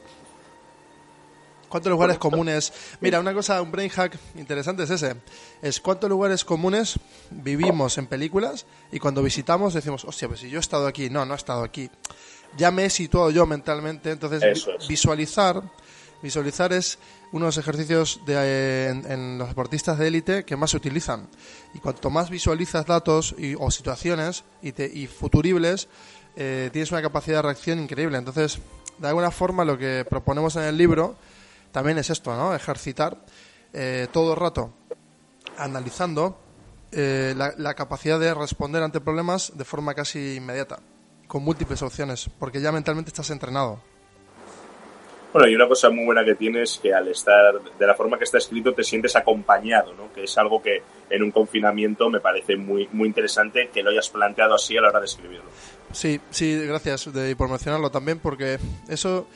[1.68, 2.72] ¿Cuántos lugares comunes?
[3.00, 5.16] Mira, una cosa, un brain hack interesante es ese.
[5.60, 6.98] Es cuántos lugares comunes
[7.30, 11.10] vivimos en películas y cuando visitamos decimos, hostia, pues si yo he estado aquí.
[11.10, 11.90] No, no he estado aquí.
[12.56, 14.10] Ya me he situado yo mentalmente.
[14.10, 15.62] Entonces, visualizar,
[16.22, 16.98] visualizar es
[17.32, 21.28] uno de los ejercicios de, en, los deportistas de élite que más se utilizan.
[21.74, 25.88] Y cuanto más visualizas datos y, o situaciones y, te, y futuribles,
[26.36, 28.16] eh, tienes una capacidad de reacción increíble.
[28.16, 28.58] Entonces,
[28.96, 31.16] de alguna forma, lo que proponemos en el libro
[31.72, 32.54] también es esto, ¿no?
[32.54, 33.18] Ejercitar
[33.72, 34.72] eh, todo el rato
[35.58, 36.38] analizando
[36.92, 40.78] eh, la, capacidad de responder ante problemas de forma casi inmediata,
[41.26, 43.80] con múltiples opciones, porque ya mentalmente estás entrenado.
[45.32, 48.16] Bueno, y una cosa muy buena que tienes es que al estar de la forma
[48.16, 50.10] que está escrito te sientes acompañado, ¿no?
[50.14, 54.08] Que es algo que en un confinamiento me parece muy muy interesante que lo hayas
[54.08, 55.50] planteado así a la hora de escribirlo.
[55.92, 59.26] Sí, sí, gracias de, por mencionarlo también, porque eso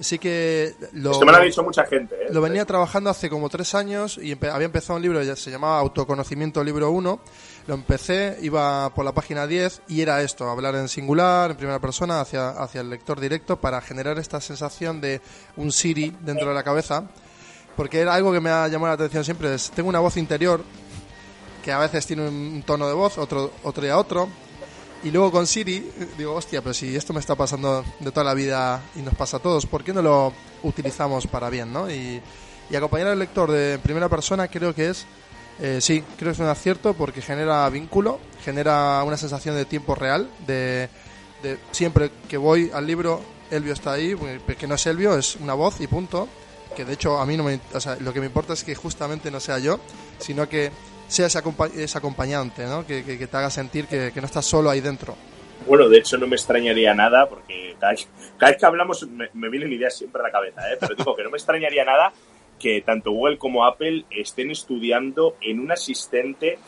[0.00, 2.14] sí que lo, me lo ha dicho mucha gente.
[2.14, 2.28] ¿eh?
[2.30, 6.62] Lo venía trabajando hace como tres años y había empezado un libro, se llamaba Autoconocimiento
[6.62, 7.20] Libro 1.
[7.66, 11.80] Lo empecé, iba por la página 10 y era esto, hablar en singular, en primera
[11.80, 15.20] persona, hacia, hacia el lector directo para generar esta sensación de
[15.56, 17.04] un Siri dentro de la cabeza.
[17.76, 19.54] Porque era algo que me ha llamado la atención siempre.
[19.54, 20.62] Es, tengo una voz interior
[21.62, 24.28] que a veces tiene un tono de voz, otro, otro y a otro
[25.04, 28.34] y luego con Siri, digo, hostia, pero si esto me está pasando de toda la
[28.34, 30.32] vida y nos pasa a todos, ¿por qué no lo
[30.62, 31.90] utilizamos para bien, no?
[31.90, 32.20] Y,
[32.76, 35.06] acompañar al lector de primera persona creo que es,
[35.58, 39.94] eh, sí, creo que es un acierto porque genera vínculo, genera una sensación de tiempo
[39.94, 40.90] real, de,
[41.42, 44.14] de siempre que voy al libro, Elvio está ahí,
[44.58, 46.28] que no es Elvio, es una voz y punto.
[46.76, 48.74] Que de hecho a mí no me, o sea, lo que me importa es que
[48.74, 49.80] justamente no sea yo,
[50.18, 50.70] sino que
[51.08, 52.86] sea ese, acompañante, ¿no?
[52.86, 55.16] Que, te haga sentir que, no estás solo ahí dentro.
[55.66, 58.08] Bueno, de hecho no me extrañaría nada, porque cada vez,
[58.58, 60.76] que hablamos me, me, vienen ideas siempre a la cabeza, ¿eh?
[60.78, 62.12] pero digo que no me extrañaría nada
[62.58, 66.58] que tanto Google como Apple estén estudiando en un asistente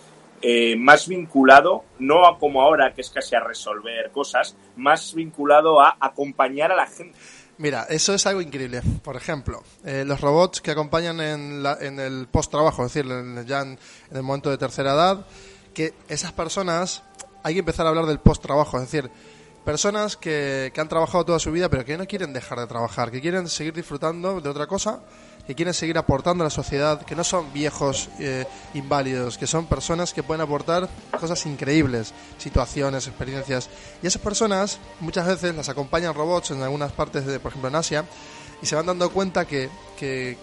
[0.42, 5.82] eh, más vinculado, no a como ahora, que es casi a resolver cosas, más vinculado
[5.82, 7.18] a acompañar a la gente.
[7.60, 8.80] Mira, eso es algo increíble.
[9.04, 13.12] Por ejemplo, eh, los robots que acompañan en, el post-trabajo, es decir,
[13.44, 13.78] ya en,
[14.10, 15.26] el momento de tercera edad,
[15.74, 17.02] que esas personas,
[17.42, 19.10] hay que empezar a hablar del post-trabajo, es decir,
[19.62, 23.10] personas que, que han trabajado toda su vida pero que no quieren dejar de trabajar,
[23.10, 25.02] que quieren seguir disfrutando de otra cosa
[25.50, 29.66] que quieren seguir aportando a la sociedad, que no son viejos eh, inválidos, que son
[29.66, 30.88] personas que pueden aportar
[31.18, 33.68] cosas increíbles, situaciones, experiencias.
[34.00, 37.74] Y esas personas muchas veces las acompañan robots en algunas partes, de, por ejemplo en
[37.74, 38.04] Asia,
[38.62, 40.38] y se van dando cuenta que, que,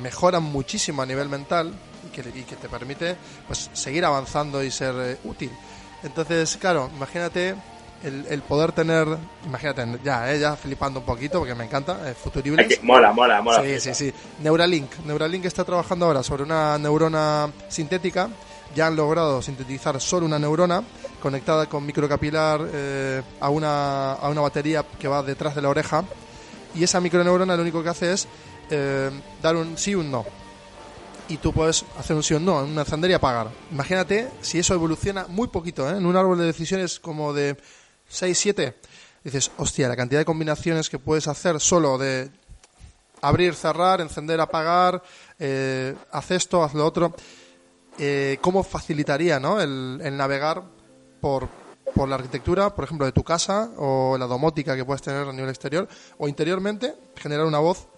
[0.00, 1.74] mejoran muchísimo a nivel mental
[2.06, 3.16] y que, y que te permite
[3.48, 5.50] pues, seguir avanzando y ser eh, útil.
[6.04, 7.56] Entonces, claro, imagínate
[8.04, 9.06] el, poder tener,
[9.46, 12.78] imagínate, ya, eh, ya flipando un poquito porque me encanta, eh, futuribles.
[12.82, 13.62] mola, mola, mola.
[13.62, 14.14] Sí, sí, sí.
[14.40, 14.98] Neuralink.
[15.04, 18.28] Neuralink está trabajando ahora sobre una neurona sintética.
[18.74, 20.82] Ya han logrado sintetizar solo una neurona
[21.22, 26.04] conectada con microcapilar eh, a, una, a una batería que va detrás de la oreja.
[26.74, 28.28] Y esa microneurona lo único que hace es
[28.70, 30.24] eh, dar un sí o un no
[31.28, 33.48] y tú puedes hacer un sí o no, en una encender y apagar.
[33.70, 35.96] Imagínate si eso evoluciona muy poquito, ¿eh?
[35.96, 37.56] en un árbol de decisiones como de
[38.14, 38.74] 6, 7,
[39.24, 42.30] dices, hostia, la cantidad de combinaciones que puedes hacer solo de
[43.20, 45.02] abrir, cerrar, encender, apagar,
[45.38, 47.14] eh, haz esto, haz lo otro,
[47.98, 49.60] eh, cómo facilitaría ¿no?
[49.60, 50.62] el, navegar
[51.20, 51.48] por,
[51.94, 55.32] por la arquitectura, por ejemplo, de tu casa o la domótica que puedes tener a
[55.32, 55.88] nivel exterior,
[56.18, 57.88] o interiormente, generar una voz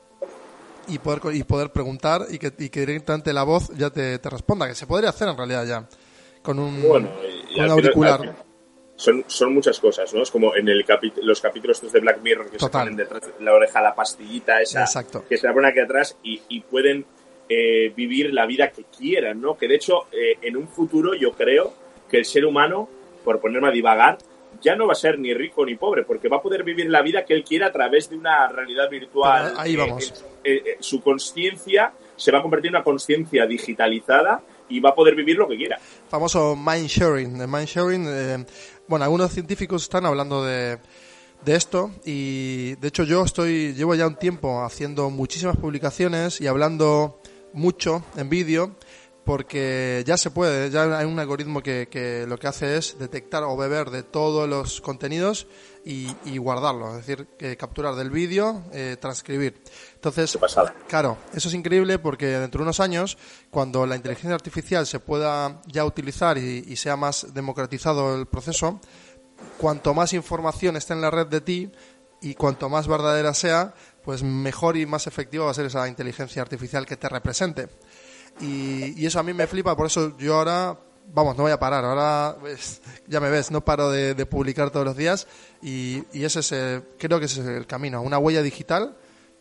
[0.88, 4.30] y poder, y poder preguntar y que, y que directamente la voz ya te, te,
[4.30, 5.88] responda, que se podría hacer en realidad ya
[6.42, 7.10] con un,
[7.68, 8.45] auricular
[8.96, 10.22] son, son muchas cosas, ¿no?
[10.22, 10.84] Es como en el
[11.22, 14.86] los capítulos de Black Mirror que se ponen detrás de la oreja la pastillita esa
[15.28, 17.04] que se la ponen aquí atrás y, y pueden
[17.48, 19.56] eh, vivir la vida que quieran, ¿no?
[19.56, 21.74] Que de hecho, eh, en un futuro yo creo
[22.10, 22.88] que el ser humano,
[23.24, 24.18] por ponerme a divagar,
[24.62, 27.02] ya no va a ser ni rico ni pobre, porque va a poder vivir la
[27.02, 29.54] vida que él quiera a través de una realidad virtual.
[29.58, 30.24] ahí vamos.
[30.42, 35.14] Eh, su conciencia se va a convertir en una conciencia digitalizada y va a poder
[35.14, 35.78] vivir lo que quiera.
[36.08, 37.40] Famoso mind sharing.
[37.40, 38.44] El mind sharing, eh,
[38.88, 40.78] bueno, algunos científicos están hablando de,
[41.44, 46.46] de esto y de hecho yo estoy llevo ya un tiempo haciendo muchísimas publicaciones y
[46.46, 47.20] hablando
[47.52, 48.76] mucho en vídeo
[49.24, 53.42] porque ya se puede, ya hay un algoritmo que, que, lo que hace es detectar
[53.42, 55.48] o beber de todos los contenidos
[55.84, 59.60] y, y guardarlo, es decir, que capturar del vídeo, eh, transcribir.
[60.06, 60.38] Entonces,
[60.88, 63.18] claro, eso es increíble porque dentro de unos años,
[63.50, 68.80] cuando la inteligencia artificial se pueda ya utilizar y, y sea más democratizado el proceso,
[69.58, 71.72] cuanto más información esté en la red de ti
[72.20, 76.40] y cuanto más verdadera sea, pues mejor y más efectiva va a ser esa inteligencia
[76.40, 77.68] artificial que te represente.
[78.40, 80.78] Y, eso a mí me flipa, por eso yo ahora,
[81.12, 84.86] vamos, no voy a parar, ahora pues, ya me ves, no paro de, publicar todos
[84.86, 85.26] los días
[85.62, 88.96] y, ese es, creo que ese es el camino, una huella digital,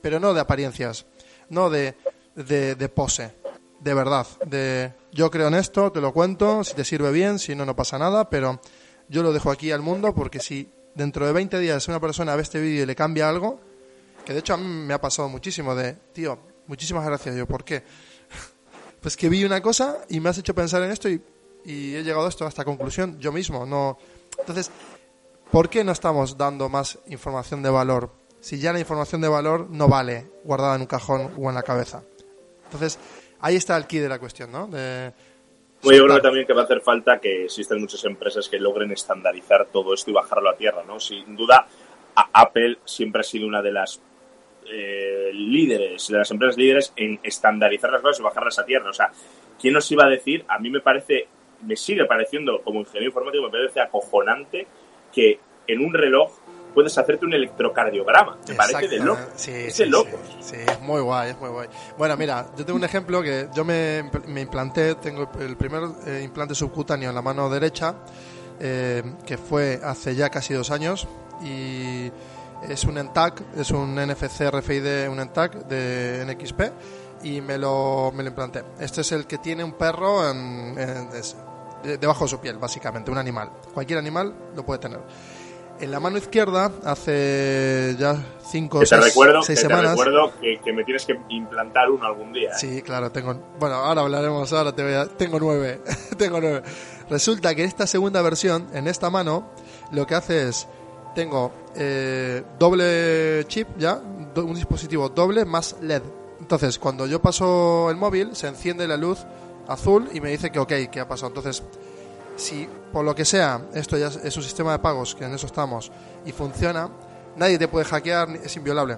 [0.06, 1.08] pero no de apariencias,
[1.50, 1.96] no de,
[2.36, 3.34] de, pose,
[3.80, 7.56] de verdad, de yo creo en esto, te lo cuento, si te sirve bien, si
[7.56, 8.62] no, no pasa nada, pero
[9.10, 12.44] yo lo dejo aquí al mundo porque si dentro de 20 días una persona ve
[12.44, 13.60] este vídeo y le cambia algo,
[14.24, 16.38] que de hecho a mí me ha pasado muchísimo de, tío,
[16.68, 17.82] muchísimas gracias, yo, ¿por qué?
[19.02, 21.20] pues que vi una cosa y me has hecho pensar en esto y,
[21.66, 23.66] he llegado a esto a esta conclusión yo mismo.
[23.66, 23.98] No,
[24.38, 24.70] entonces,
[25.50, 28.25] ¿por qué no estamos dando más información de valor?
[28.46, 31.64] Si ya la información de valor no vale guardada en un cajón o en la
[31.64, 32.04] cabeza.
[32.66, 33.00] Entonces,
[33.40, 34.68] ahí está el key de la cuestión, ¿no?
[34.68, 35.12] De,
[35.82, 39.66] yo creo también que va a hacer falta que existen muchas empresas que logren estandarizar
[39.74, 41.00] todo esto y bajarlo a tierra, ¿no?
[41.00, 41.66] Sin duda,
[42.16, 44.00] Apple siempre ha sido una de las
[44.72, 48.92] eh, líderes, de las empresas líderes en estandarizar las cosas y bajarlas a tierra.
[48.92, 49.10] O sea,
[49.60, 50.46] ¿quién nos iba a decir?
[50.48, 51.30] A mí me parece,
[51.64, 54.68] me sigue pareciendo como ingeniero informático, me parece acojonante
[55.12, 56.45] que en un reloj
[56.76, 58.38] puedes hacerte un electrocardiograma.
[58.48, 59.22] Me parece de loco.
[59.36, 60.20] Sí, es de locos.
[60.42, 61.68] Sí, es muy guay, es muy guay.
[61.98, 66.22] Bueno, mira, yo tengo un ejemplo que yo me, me implanté, tengo el primer eh,
[66.24, 67.96] implante subcutáneo en la mano derecha,
[68.60, 71.08] eh, que fue hace ya casi dos años,
[71.42, 72.12] y
[72.70, 76.62] es un ENTAC, es un NFC RFID, un ENTAC de NXP
[77.24, 78.64] y me lo, me lo implanté.
[78.80, 80.76] Este es el que tiene un perro en,
[82.00, 83.52] debajo de su piel, básicamente, un animal.
[83.74, 85.00] Cualquier animal lo puede tener.
[85.80, 88.16] En la mano izquierda, hace ya
[88.50, 89.96] cinco o seis, recuerdo, seis que semanas.
[89.96, 92.52] Te recuerdo que, me tienes que implantar uno algún día.
[92.52, 92.58] ¿eh?
[92.58, 93.34] Sí, claro, tengo.
[93.60, 95.82] Bueno, ahora hablaremos, ahora te voy a, tengo nueve.
[96.18, 96.64] tengo nueve.
[97.10, 99.52] Resulta que esta segunda versión, en esta mano,
[99.92, 100.68] lo que hace es
[101.14, 106.04] tengo eh, doble chip ya, un dispositivo doble más LED.
[106.40, 109.26] Entonces, cuando yo paso el móvil, se enciende la luz
[109.68, 111.30] azul y me dice que ok, que ha pasado.
[111.30, 111.64] Entonces,
[112.36, 115.48] si por lo que sea, esto ya es un sistema de pagos, que en eso
[115.48, 115.92] estamos,
[116.26, 116.90] y funciona,
[117.36, 118.98] nadie te puede hackear, es inviolable.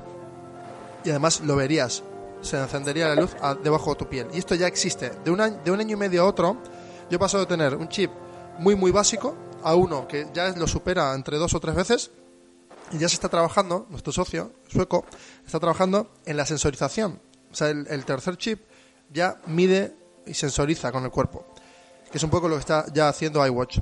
[1.04, 2.04] Y además lo verías,
[2.42, 4.28] se encendería la luz debajo de tu piel.
[4.34, 5.12] Y esto ya existe.
[5.24, 6.58] De un, año, de un año y medio a otro,
[7.10, 8.12] Yo paso de tener un chip
[8.60, 9.34] muy, muy básico
[9.64, 12.12] a uno que ya lo supera entre dos o tres veces
[12.92, 15.06] y ya se está trabajando, nuestro socio sueco,
[15.46, 17.20] está trabajando en la sensorización.
[17.52, 18.62] O sea, el, tercer chip
[19.12, 21.46] ya mide y sensoriza con el cuerpo.
[22.18, 23.78] Que es un poco lo que está ya haciendo iWatch.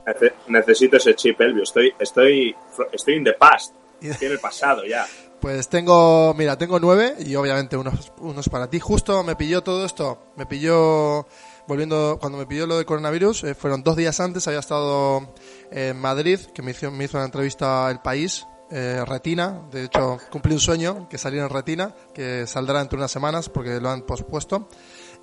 [0.48, 1.64] Necesito ese chip, Elvio.
[1.64, 2.54] Estoy, estoy,
[2.92, 3.74] estoy in the past.
[4.02, 5.08] Estoy en el pasado ya.
[5.40, 8.80] Pues tengo, mira, tengo nueve y obviamente unos, unos para ti.
[8.80, 11.28] Justo me pilló todo esto, me pilló,
[11.68, 15.36] volviendo, cuando me pilló lo de coronavirus, eh, fueron dos días antes, había estado
[15.72, 20.18] en Madrid, que me hizo, me hizo una entrevista El País, eh, Retina, de hecho
[20.32, 24.02] cumplí un sueño que saliera en Retina, que saldrá entre unas semanas porque lo han
[24.02, 24.68] pospuesto,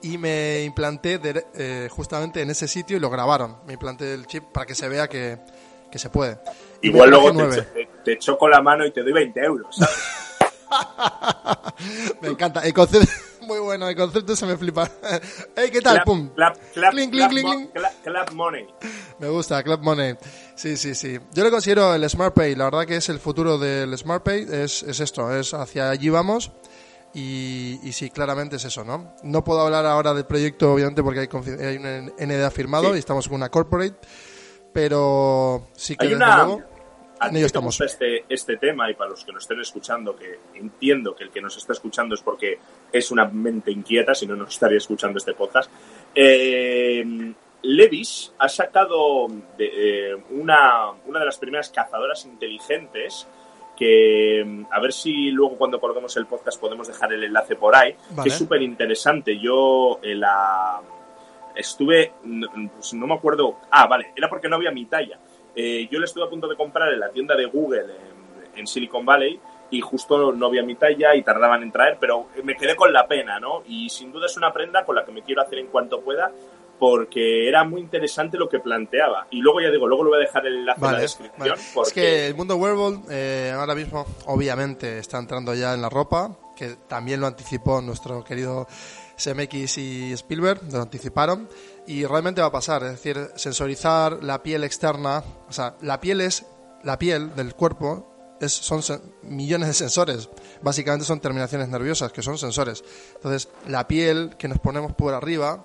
[0.02, 1.20] y me implanté
[1.54, 4.88] eh, justamente en ese sitio y lo grabaron, me implanté el chip para que se
[4.88, 5.38] vea que,
[5.90, 6.38] que se puede.
[6.82, 7.32] Igual luego
[8.04, 9.78] te, choco la mano y te doy 20 euros,
[12.20, 12.60] me encanta.
[12.60, 13.08] El concepto,
[13.42, 14.90] muy bueno, el concepto se me flipa.
[15.56, 16.02] ¡Ey, qué tal!
[16.04, 16.30] ¡Pum!
[16.34, 16.94] Clap, clap,
[18.02, 18.66] clap, money.
[19.18, 20.14] Me gusta, clap money.
[20.54, 21.18] Sí, sí, sí.
[21.32, 22.56] Yo lo considero el Smart Pay.
[22.56, 24.46] La verdad que es el futuro del Smart Pay.
[24.50, 26.50] Es, es esto, es hacia allí vamos.
[27.14, 29.14] Y, y, sí, claramente es eso, ¿no?
[29.22, 31.28] No puedo hablar ahora del proyecto, obviamente, porque hay,
[31.62, 33.96] hay un NDA firmado y estamos con una corporate
[34.72, 36.62] pero sí que Hay desde luego
[37.20, 37.80] en ello estamos.
[37.80, 41.40] Este, este tema y para los que nos estén escuchando, que entiendo que el que
[41.40, 42.58] nos está escuchando es porque
[42.90, 45.70] es una mente inquieta, si no nos estaría escuchando este podcast.
[46.12, 47.32] Eh,
[47.62, 53.28] Levis ha sacado eh, una, una de las primeras cazadoras inteligentes
[53.82, 57.96] que a ver si luego cuando colgamos el podcast podemos dejar el enlace por ahí,
[58.22, 59.36] que es súper interesante.
[59.40, 60.80] Yo eh, la,
[61.56, 62.12] estuve,
[62.76, 65.18] pues no me acuerdo, ah, vale, era porque no había mi talla.
[65.56, 67.86] Eh, yo le estuve a punto de comprar en la tienda de Google
[68.54, 69.40] en, Silicon Valley
[69.72, 73.08] y justo no había mi talla y tardaban en traer, pero me quedé con la
[73.08, 73.64] pena, ¿no?
[73.66, 76.30] Y sin duda es una prenda con la que me quiero hacer en cuanto pueda
[76.82, 79.28] porque era muy interesante lo que planteaba.
[79.30, 81.56] Y luego ya digo, luego lo voy a dejar el enlace en la descripción.
[81.86, 86.36] Es que el mundo wearable eh, ahora mismo obviamente está entrando ya en la ropa,
[86.56, 88.66] que también lo anticipó nuestro querido
[89.16, 91.48] CMX y Spielberg, lo anticiparon,
[91.86, 96.20] y realmente va a pasar, es decir, sensorizar la piel externa, o sea, la piel
[96.20, 96.46] es,
[96.82, 98.82] la piel del cuerpo es, son
[99.22, 100.28] millones de sensores,
[100.62, 102.82] básicamente son terminaciones nerviosas, que son sensores.
[103.14, 105.62] Entonces, la piel que nos ponemos por arriba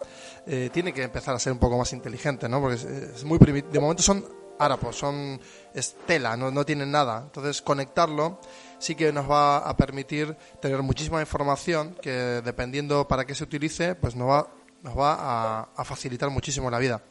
[0.47, 2.61] eh, tiene que empezar a ser un poco más inteligente, ¿no?
[2.61, 3.73] Porque es, muy primitivo.
[3.73, 4.25] De momento son
[4.59, 5.39] harapos, son
[5.73, 7.23] estela, no, no tienen nada.
[7.25, 8.39] Entonces, conectarlo
[8.79, 13.95] sí que nos va a permitir tener muchísima información que dependiendo para qué se utilice,
[13.95, 14.47] pues nos va,
[14.83, 17.01] nos va a, facilitar muchísimo la vida.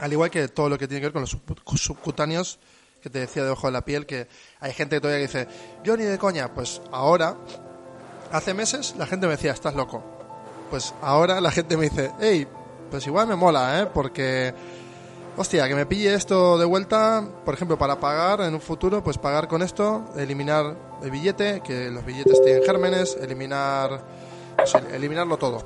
[0.00, 2.58] Al igual que todo lo que tiene que ver con los subcutáneos
[3.00, 4.28] que te decía de ojo de la piel, que
[4.60, 5.48] hay gente que todavía dice,
[5.82, 7.36] yo ni de coña, pues ahora,
[8.30, 10.19] hace meses la gente me decía, estás loco.
[10.70, 12.46] Pues ahora la gente me dice, hey,
[12.90, 13.86] pues igual me mola, ¿eh?
[13.92, 14.54] Porque
[15.36, 19.18] hostia, que me pille esto de vuelta, por ejemplo, para pagar en un futuro, pues
[19.18, 24.02] pagar con esto, eliminar el billete, que los billetes tienen gérmenes, eliminar,
[24.56, 25.62] pues, eliminarlo todo.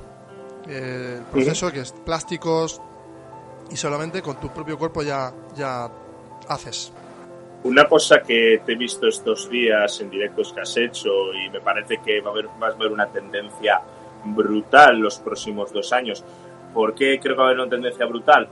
[0.67, 2.81] el proceso que es plásticos
[3.69, 5.89] y solamente con tu propio cuerpo ya, ya
[6.47, 6.91] haces.
[7.63, 11.61] Una cosa que te he visto estos días en directos que has hecho y me
[11.61, 13.81] parece que va a haber, vas a ver una tendencia
[14.25, 16.23] brutal los próximos dos años.
[16.73, 18.49] ¿Por qué creo que va a haber una tendencia brutal?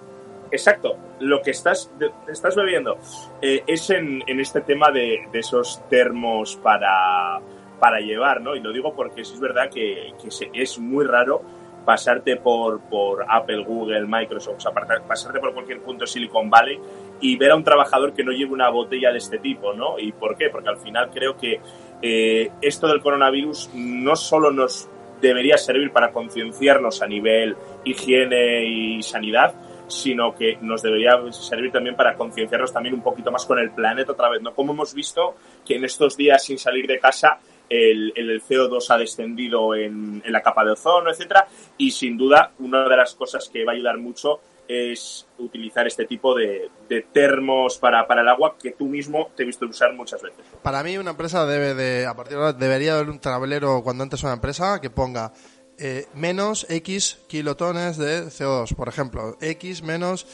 [0.53, 1.91] exacto, lo que estás,
[2.28, 2.97] estás bebiendo
[3.41, 7.41] eh, es en, este tema de, esos termos para,
[7.80, 8.55] para llevar, ¿no?
[8.55, 10.13] Y lo digo porque es verdad que,
[10.53, 11.41] es muy raro
[11.84, 16.80] pasarte por, por Apple, Google, Microsoft, o sea, pasarte por cualquier punto de Silicon Valley
[17.19, 19.97] y ver a un trabajador que no lleve una botella de este tipo, ¿no?
[19.97, 20.49] ¿Y por qué?
[20.49, 21.59] Porque al final creo que
[22.01, 24.88] eh, esto del coronavirus no solo nos
[25.24, 27.55] debería servir para concienciarnos a nivel
[27.86, 29.55] higiene y sanidad,
[29.88, 34.11] sino que nos debería servir también para concienciarnos también un poquito más con el planeta
[34.11, 34.53] otra vez, ¿no?
[34.53, 38.97] Como hemos visto que en estos días sin salir de casa el, el CO2 ha
[38.97, 41.47] descendido en, la capa de ozono, etcétera,
[41.78, 44.41] y sin duda una de las cosas que va a ayudar mucho
[44.74, 46.69] es utilizar este tipo de,
[47.11, 50.45] termos para, para, el agua que tú mismo te he visto usar muchas veces.
[50.61, 54.03] Para mí una empresa debe de, a partir de ahora, debería haber un tablero cuando
[54.03, 55.34] antes una empresa que ponga
[55.78, 59.38] eh, menos X kilotones de CO2, por ejemplo.
[59.41, 60.26] X menos,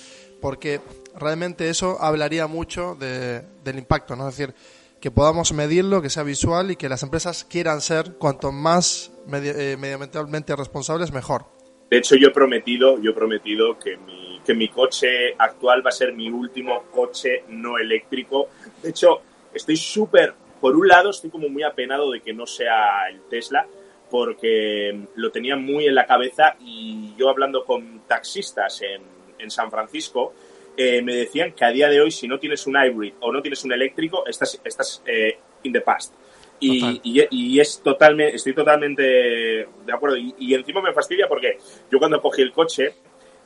[0.41, 0.81] porque
[1.15, 4.27] realmente eso hablaría mucho de, del impacto, ¿no?
[4.27, 4.53] Es decir,
[4.99, 9.77] que podamos medirlo, que sea visual y que las empresas quieran ser cuanto más eh,
[9.79, 11.45] medioambientalmente responsables, mejor.
[11.89, 15.89] De hecho, yo he prometido, yo he prometido que mi, que mi coche actual va
[15.89, 18.49] a ser mi último coche no eléctrico.
[18.81, 19.21] De hecho,
[19.53, 23.67] estoy súper, por un lado, estoy como muy apenado de que no sea el Tesla,
[24.09, 29.03] porque lo tenía muy en la cabeza y yo hablando con taxistas en,
[29.37, 30.33] en San Francisco,
[30.75, 33.43] eh, me decían que a día de hoy, si no tienes un hybrid o no
[33.43, 36.15] tienes un eléctrico, estás, estás eh, in the past.
[36.59, 40.17] Y, y, es totalmente, estoy totalmente de acuerdo.
[40.17, 41.57] Y, encima me fastidia porque
[41.89, 42.95] yo cuando cogí el coche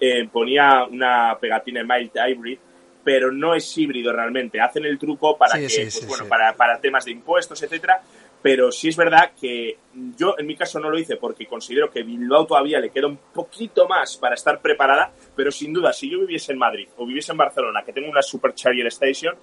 [0.05, 2.57] eh, ponía una pegatina mild hybrid,
[3.05, 4.59] pero no es híbrido realmente.
[4.59, 8.01] Hacen el truco para que, pues, bueno, para, para temas de impuestos, etcétera,
[8.41, 9.77] pero sí es verdad que
[10.17, 13.17] yo en mi caso no lo hice porque considero que Bilbao todavía le queda un
[13.33, 17.31] poquito más para estar preparada, pero sin duda, si yo viviese en Madrid o viviese
[17.31, 19.35] en Barcelona, que tengo una Supercharger Station,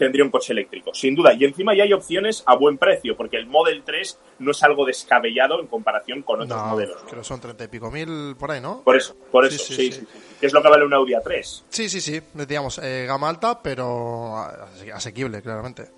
[0.00, 1.34] tendría un coche eléctrico, sin duda.
[1.34, 4.86] Y encima ya hay opciones a buen precio, porque el Model 3 no es algo
[4.86, 7.02] descabellado en comparación con otros modelos.
[7.06, 8.80] Creo que son treinta y pico mil por ahí, ¿no?
[8.80, 10.06] Por eso, por eso, sí, sí,
[10.40, 11.64] ¿Qué es lo que vale un Audi A3?
[11.68, 14.36] Sí, sí, sí, digamos, eh, gama alta, pero
[14.94, 15.90] asequible, claramente.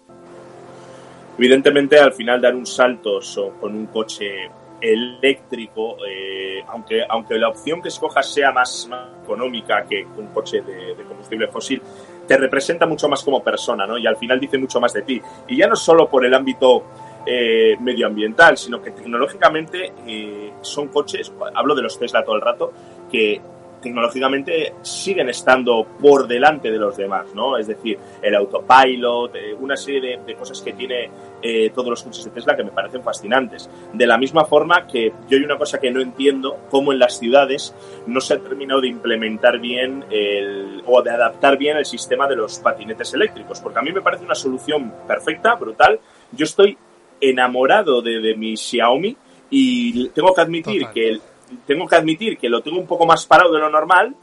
[1.38, 3.20] Evidentemente, al final dar un salto
[3.60, 4.50] con un coche
[4.80, 8.88] eléctrico, eh, aunque, aunque la opción que escojas sea más,
[9.22, 11.80] económica que un coche de, combustible fósil,
[12.26, 13.98] te representa mucho más como persona, ¿no?
[13.98, 15.20] Y al final dice mucho más de ti.
[15.48, 16.84] Y ya no solo por el ámbito
[17.26, 22.72] eh, medioambiental, sino que tecnológicamente eh, son coches, hablo de los Tesla todo el rato,
[23.10, 23.40] que
[23.82, 27.58] tecnológicamente siguen estando por delante de los demás, ¿no?
[27.58, 31.10] Es decir, el autopilot, eh, una serie de, cosas que tiene
[31.42, 33.68] eh, todos los coches de Tesla que me parecen fascinantes.
[33.92, 37.18] De la misma forma que yo hay una cosa que no entiendo, cómo en las
[37.18, 37.74] ciudades
[38.06, 42.36] no se ha terminado de implementar bien el, o de adaptar bien el sistema de
[42.36, 46.00] los patinetes eléctricos, porque a mí me parece una solución perfecta, brutal.
[46.32, 46.78] Yo estoy
[47.20, 49.16] enamorado de, mi Xiaomi
[49.50, 51.22] y tengo que admitir que el,
[51.66, 54.14] tengo que admitir que lo tengo un poco más parado de lo normal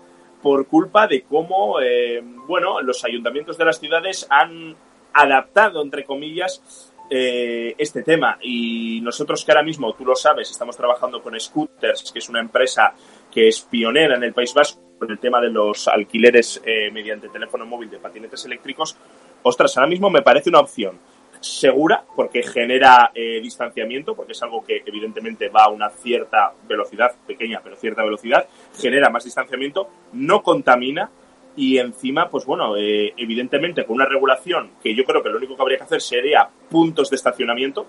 [0.41, 4.75] por culpa de cómo, eh, bueno, los ayuntamientos de las ciudades han
[5.13, 8.37] adaptado, entre comillas, eh, este tema.
[8.41, 12.39] Y nosotros que ahora mismo, tú lo sabes, estamos trabajando con Scooters, que es una
[12.39, 12.93] empresa
[13.31, 17.29] que es pionera en el País Vasco con el tema de los alquileres eh, mediante
[17.29, 18.97] teléfono móvil de patinetes eléctricos,
[19.43, 20.99] ostras, ahora mismo me parece una opción
[21.39, 27.13] segura porque genera eh, distanciamiento, porque es algo que evidentemente va a una cierta velocidad,
[27.25, 31.09] pequeña pero cierta velocidad, genera más distanciamiento, no contamina
[31.55, 35.55] y encima, pues bueno, eh, evidentemente con una regulación que yo creo que lo único
[35.55, 37.85] que habría que hacer sería puntos de estacionamiento.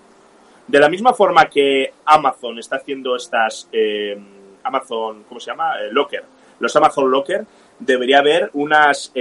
[0.67, 4.17] De la misma forma que Amazon está haciendo estas, eh,
[4.63, 5.75] Amazon, ¿cómo se llama?
[5.91, 6.23] Locker.
[6.59, 7.45] Los Amazon Locker,
[7.79, 9.11] debería haber unas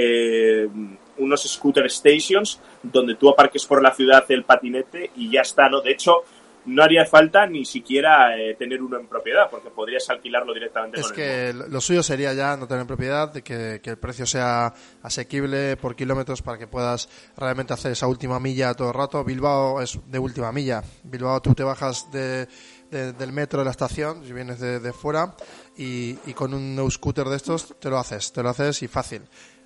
[1.20, 5.80] unos scooter stations donde tú aparques por la ciudad el patinete y ya está, ¿no?
[5.80, 6.24] De hecho,
[6.66, 11.00] no haría falta ni siquiera eh, tener uno en propiedad, porque podrías alquilarlo directamente.
[11.00, 15.76] Es que lo suyo sería ya no tener propiedad, de que, el precio sea asequible
[15.76, 19.24] por kilómetros para que puedas realmente hacer esa última milla todo el rato.
[19.24, 20.82] Bilbao es de última milla.
[21.02, 22.46] Bilbao tú te bajas de,
[22.90, 25.34] del metro de la estación, si vienes de, fuera,
[25.76, 29.22] y, con un scooter de estos te lo haces, te lo haces y fácil.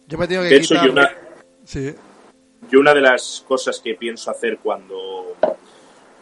[0.07, 1.24] Yo me tengo que quitar...
[1.65, 1.95] Sí.
[2.71, 5.37] Yo una de las cosas que pienso hacer cuando,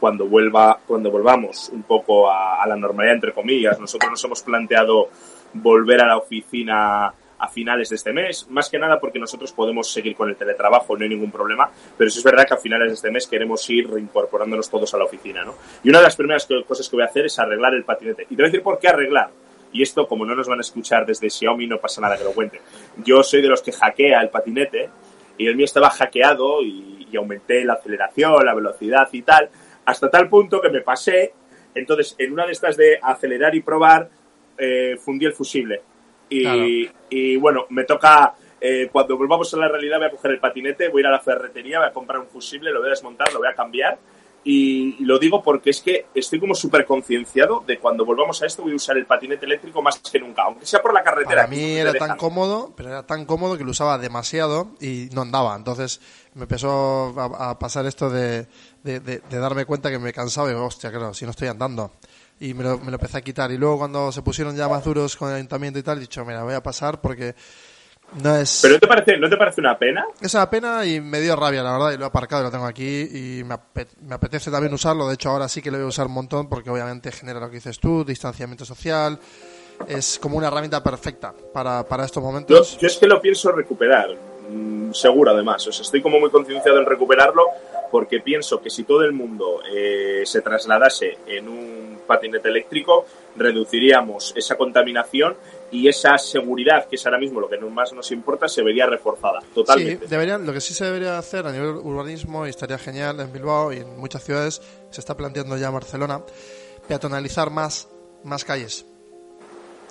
[0.01, 5.09] cuando, vuelva, cuando volvamos un poco a, la normalidad, entre comillas, nosotros nos hemos planteado
[5.53, 9.90] volver a la oficina a finales de este mes, más que nada porque nosotros podemos
[9.90, 11.68] seguir con el teletrabajo, no hay ningún problema,
[11.99, 14.99] pero sí es verdad que a finales de este mes queremos ir reincorporándonos todos a
[14.99, 15.57] la oficina, ¿no?
[15.82, 18.22] Y una de las primeras cosas que voy a hacer es arreglar el patinete.
[18.24, 19.30] Y te voy a decir por qué arreglar.
[19.72, 22.32] Y esto, como no nos van a escuchar desde Xiaomi, no pasa nada que lo
[22.32, 22.61] cuente.
[23.05, 24.90] Yo soy de los que hackea el patinete
[25.43, 29.51] y el mío estaba hackeado y, aumenté la aceleración, la velocidad y tal,
[29.84, 31.34] hasta tal punto que me pasé.
[31.74, 34.09] Entonces, en una de estas de acelerar y probar,
[34.57, 35.82] eh, fundí el fusible.
[36.30, 40.88] Y, bueno, me toca, eh, cuando volvamos a la realidad, voy a coger el patinete,
[40.88, 43.30] voy a ir a la ferretería, voy a comprar un fusible, lo voy a desmontar,
[43.30, 43.99] lo voy a cambiar
[44.45, 48.62] y lo digo porque es que estoy como súper concienciado de cuando volvamos a esto
[48.62, 51.43] voy a usar el patinete eléctrico más que nunca, aunque sea por la carretera.
[51.43, 55.22] Para mí era tan cómodo, pero era tan cómodo que lo usaba demasiado y no
[55.22, 55.55] andaba.
[55.55, 56.01] Entonces
[56.34, 58.49] me empezó a, pasar esto de,
[58.82, 61.93] de, darme cuenta que me cansaba y digo, hostia, claro, si no estoy andando.
[62.40, 63.53] Y me lo, me lo empecé a quitar.
[63.53, 66.24] Y luego cuando se pusieron ya más duros con el ayuntamiento y tal, he dicho,
[66.24, 67.36] mira, voy a pasar porque
[68.23, 68.61] no es...
[68.63, 70.07] ¿Pero no te, parece, no te parece una pena?
[70.21, 72.51] Es una pena y me dio rabia, la verdad, y lo he aparcado y lo
[72.51, 73.55] tengo aquí y me,
[74.15, 75.09] apetece también usarlo.
[75.09, 77.49] De hecho, ahora sí que lo voy a usar un montón porque obviamente genera lo
[77.49, 79.19] que dices tú, distanciamiento social.
[79.89, 82.79] Es como una herramienta perfecta para, para estos momentos.
[82.79, 84.11] Yo, es que lo pienso recuperar,
[84.51, 85.67] mm, seguro además.
[85.67, 87.47] O estoy como muy concienciado en recuperarlo
[87.91, 93.07] porque pienso que si todo el mundo eh, se trasladase en un patinete eléctrico,
[93.37, 95.37] reduciríamos esa contaminación
[95.73, 99.41] y esa seguridad, que es ahora mismo lo que más nos importa, se vería reforzada
[99.55, 100.05] totalmente.
[100.05, 103.33] Sí, deberían, lo que sí se debería hacer a nivel urbanismo, y estaría genial en
[103.33, 104.61] Bilbao y en muchas ciudades,
[104.91, 106.23] se está planteando ya Barcelona,
[106.87, 107.89] peatonalizar más,
[108.23, 108.87] más calles.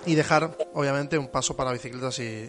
[0.06, 2.48] y dejar, obviamente, un paso para bicicletas y,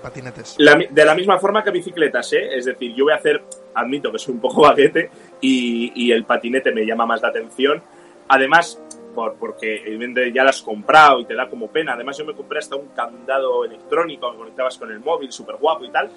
[0.00, 0.56] patinetes.
[0.58, 2.56] de la misma forma que bicicletas, ¿eh?
[2.56, 3.42] Es decir, yo voy a hacer,
[3.74, 5.10] admito que soy un poco baguete
[5.40, 7.82] y, y el patinete me llama más la atención.
[8.28, 8.80] Además,
[9.14, 11.94] por, porque evidentemente ya las has comprado y te da como pena.
[11.94, 15.84] Además, yo me compré hasta un candado electrónico que conectabas con el móvil, súper guapo
[15.84, 16.10] y tal.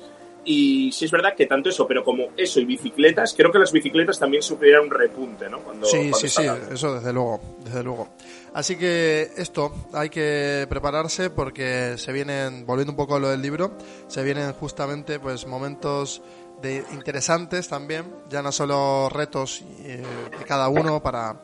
[0.48, 3.72] Y sí es verdad que tanto eso, pero como eso y bicicletas, creo que las
[3.72, 5.60] bicicletas también sufrirán un repunte, ¿no?
[5.60, 8.10] Cuando, sí, sí, sí, eso desde luego, desde luego.
[8.54, 13.42] Así que esto, hay que prepararse porque se vienen, volviendo un poco a lo del
[13.42, 13.76] libro,
[14.08, 16.22] se vienen justamente pues momentos
[16.62, 20.04] de interesantes también, ya no solo retos eh,
[20.38, 21.42] de cada uno para,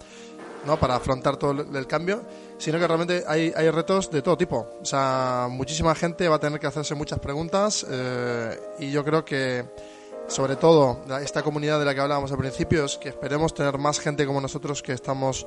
[0.66, 0.80] ¿no?
[0.80, 2.24] para afrontar todo el cambio,
[2.57, 4.68] sino que realmente hay, hay retos de todo tipo.
[4.82, 9.26] O sea, muchísima gente va a tener que hacerse muchas preguntas eh, y yo creo
[9.26, 9.66] que,
[10.28, 13.99] sobre todo, esta comunidad de la que hablábamos al principio es que esperemos tener más
[13.99, 15.45] gente como nosotros que estamos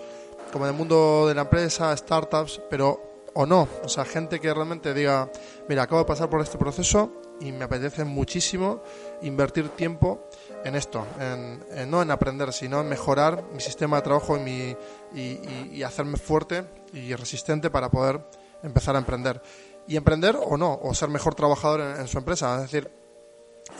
[0.52, 3.68] como en el mundo de la empresa, startups, pero o no.
[3.82, 5.30] O sea, gente que realmente diga,
[5.68, 7.10] mira, acabo de pasar por este proceso
[7.40, 8.82] y me apetece muchísimo
[9.22, 10.28] invertir tiempo
[10.64, 14.76] en esto, en, no en aprender, sino en mejorar mi sistema de trabajo y, mi,
[15.14, 18.20] y, hacerme fuerte y resistente para poder
[18.62, 19.42] empezar a emprender.
[19.86, 22.56] Y emprender o no, o ser mejor trabajador en, su empresa.
[22.56, 22.90] Es decir,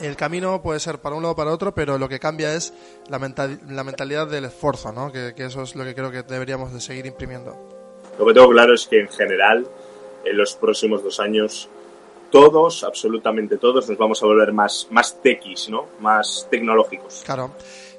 [0.02, 2.74] el camino puede ser para un lado o para otro, pero lo que cambia es
[3.08, 3.18] la,
[3.68, 5.10] la mentalidad del esfuerzo, ¿no?
[5.10, 7.56] Que, que, eso es lo que creo que deberíamos de seguir imprimiendo.
[8.18, 9.66] Lo que tengo claro es que en general,
[10.24, 11.70] en los próximos dos años,
[12.34, 15.86] todos, absolutamente todos, nos vamos a volver más, más techis, ¿no?
[16.00, 17.22] Más tecnológicos.
[17.24, 17.52] Claro.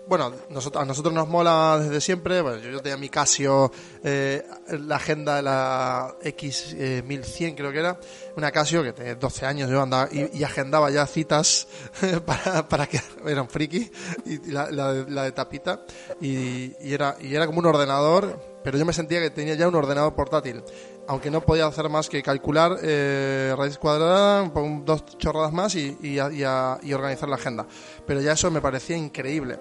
[0.09, 2.41] Bueno, nosotros, a nosotros nos mola desde siempre.
[2.41, 3.71] Bueno, yo, tenía mi Casio,
[4.03, 7.97] eh, la agenda de la X1100 eh, creo que era.
[8.35, 11.69] Una Casio que tenía 12 años yo andaba y, agendaba ya citas
[12.25, 13.89] para, para que eran friki.
[14.25, 15.85] Y, la, de, tapita.
[16.19, 19.69] Y, y, era, y era como un ordenador, pero yo me sentía que tenía ya
[19.69, 20.61] un ordenador portátil
[21.07, 24.49] aunque no podía hacer más que calcular eh, raíz cuadrada,
[24.83, 27.65] dos chorradas más y, y, organizar la agenda.
[28.05, 29.59] Pero ya eso me parecía increíble.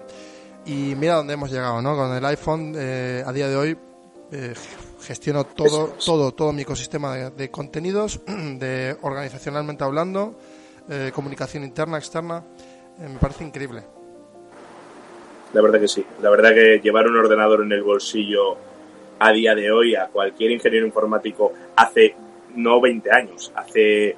[0.65, 1.95] Y mira dónde hemos llegado, ¿no?
[1.95, 3.77] Con el iPhone, eh, a día de hoy,
[4.31, 4.53] eh,
[5.01, 10.35] gestiono todo, todo, todo mi ecosistema de, contenidos, de organizacionalmente hablando,
[11.13, 12.43] comunicación interna, externa.
[12.99, 13.83] me parece increíble.
[15.53, 16.05] La verdad que sí.
[16.21, 18.57] La verdad que llevar un ordenador en el bolsillo
[19.19, 22.15] a día de hoy a cualquier ingeniero informático hace
[22.55, 24.15] no 20 años, hace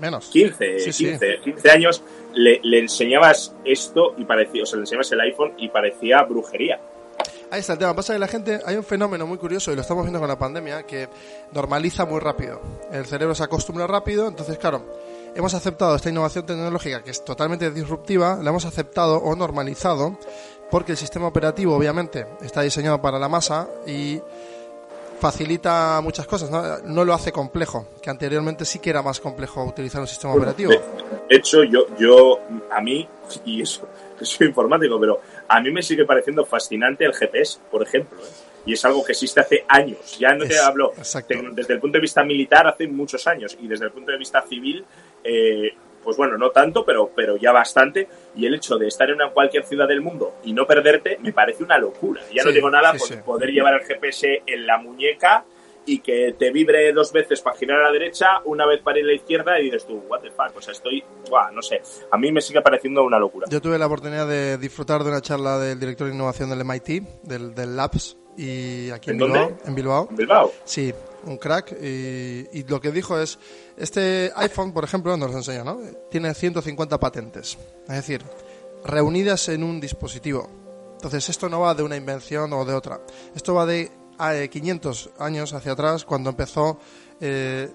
[0.00, 2.02] menos 15, 15, 15 años
[2.36, 6.80] le, enseñabas esto y parecía, o sea, le enseñabas el iPhone y parecía brujería.
[7.50, 7.94] Ahí está el tema.
[7.94, 10.38] Pasa que la gente, hay un fenómeno muy curioso y lo estamos viendo con la
[10.38, 11.08] pandemia que
[11.52, 12.60] normaliza muy rápido.
[12.92, 14.84] El cerebro se acostumbra rápido, entonces, claro,
[15.34, 20.18] hemos aceptado esta innovación tecnológica que es totalmente disruptiva, la hemos aceptado o normalizado
[20.70, 24.20] porque el sistema operativo obviamente está diseñado para la masa y
[25.18, 26.50] facilita muchas cosas,
[26.84, 27.04] ¿no?
[27.04, 30.70] lo hace complejo, que anteriormente sí que era más complejo utilizar un sistema operativo.
[30.70, 32.40] De hecho, yo, yo,
[32.70, 33.08] a mí,
[33.44, 33.88] y eso,
[34.20, 38.18] soy informático, pero a mí me sigue pareciendo fascinante el GPS, por ejemplo.
[38.20, 38.46] ¿eh?
[38.66, 40.18] Y es algo que existe hace años.
[40.18, 40.92] Ya no te hablo
[41.52, 44.42] desde el punto de vista militar hace muchos años y desde el punto de vista
[44.42, 44.84] civil
[45.22, 45.72] eh,
[46.06, 48.06] pues bueno, no tanto, pero, pero ya bastante.
[48.36, 51.32] Y el hecho de estar en una cualquier ciudad del mundo y no perderte me
[51.32, 52.22] parece una locura.
[52.32, 55.44] Ya no digo nada por poder llevar el GPS en la muñeca
[55.84, 59.04] y que te vibre dos veces para girar a la derecha, una vez para ir
[59.04, 61.02] a la izquierda y dices tú, what the fuck, o sea, estoy,
[61.52, 63.48] no sé, a mí me sigue pareciendo una locura.
[63.50, 67.02] Yo tuve la oportunidad de disfrutar de una charla del director de innovación del MIT,
[67.24, 70.06] del, del Labs, y aquí en, Bilbao, en Bilbao.
[70.10, 70.52] ¿En Bilbao?
[70.64, 70.92] Sí,
[71.26, 71.72] un crack.
[71.82, 73.38] Y, lo que dijo es,
[73.76, 75.78] este iPhone, por ejemplo, nos enseña, ¿no?
[76.10, 77.58] Tiene 150 patentes.
[77.88, 78.24] Es decir,
[78.84, 80.48] reunidas en un dispositivo.
[80.94, 83.00] Entonces, esto no va de una invención o de otra.
[83.34, 83.90] Esto va de
[84.50, 86.78] 500 años hacia atrás, cuando empezó
[87.20, 87.70] eh,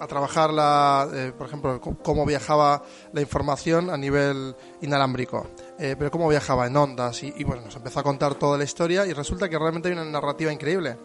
[0.00, 2.82] a trabajar, la, eh, por ejemplo, cómo viajaba
[3.12, 5.46] la información a nivel inalámbrico,
[5.78, 7.22] eh, pero cómo viajaba en ondas.
[7.22, 9.94] Y, y, bueno, nos empezó a contar toda la historia y resulta que realmente hay
[9.94, 10.98] una narrativa increíble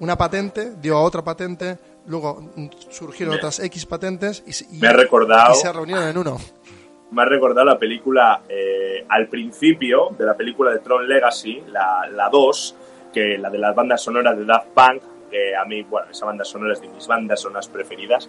[0.00, 2.50] una patente dio a otra patente, luego
[2.90, 6.38] surgieron otras X patentes y, me ha recordado, se reunieron en uno.
[7.10, 12.08] Me ha recordado la película, eh, al principio de la película de Tron Legacy, la,
[12.10, 12.76] la 2,
[13.12, 16.44] que la de las bandas sonoras de Daft Punk, que a mí, bueno, esa banda
[16.44, 18.28] sonora es de mis bandas sonoras preferidas,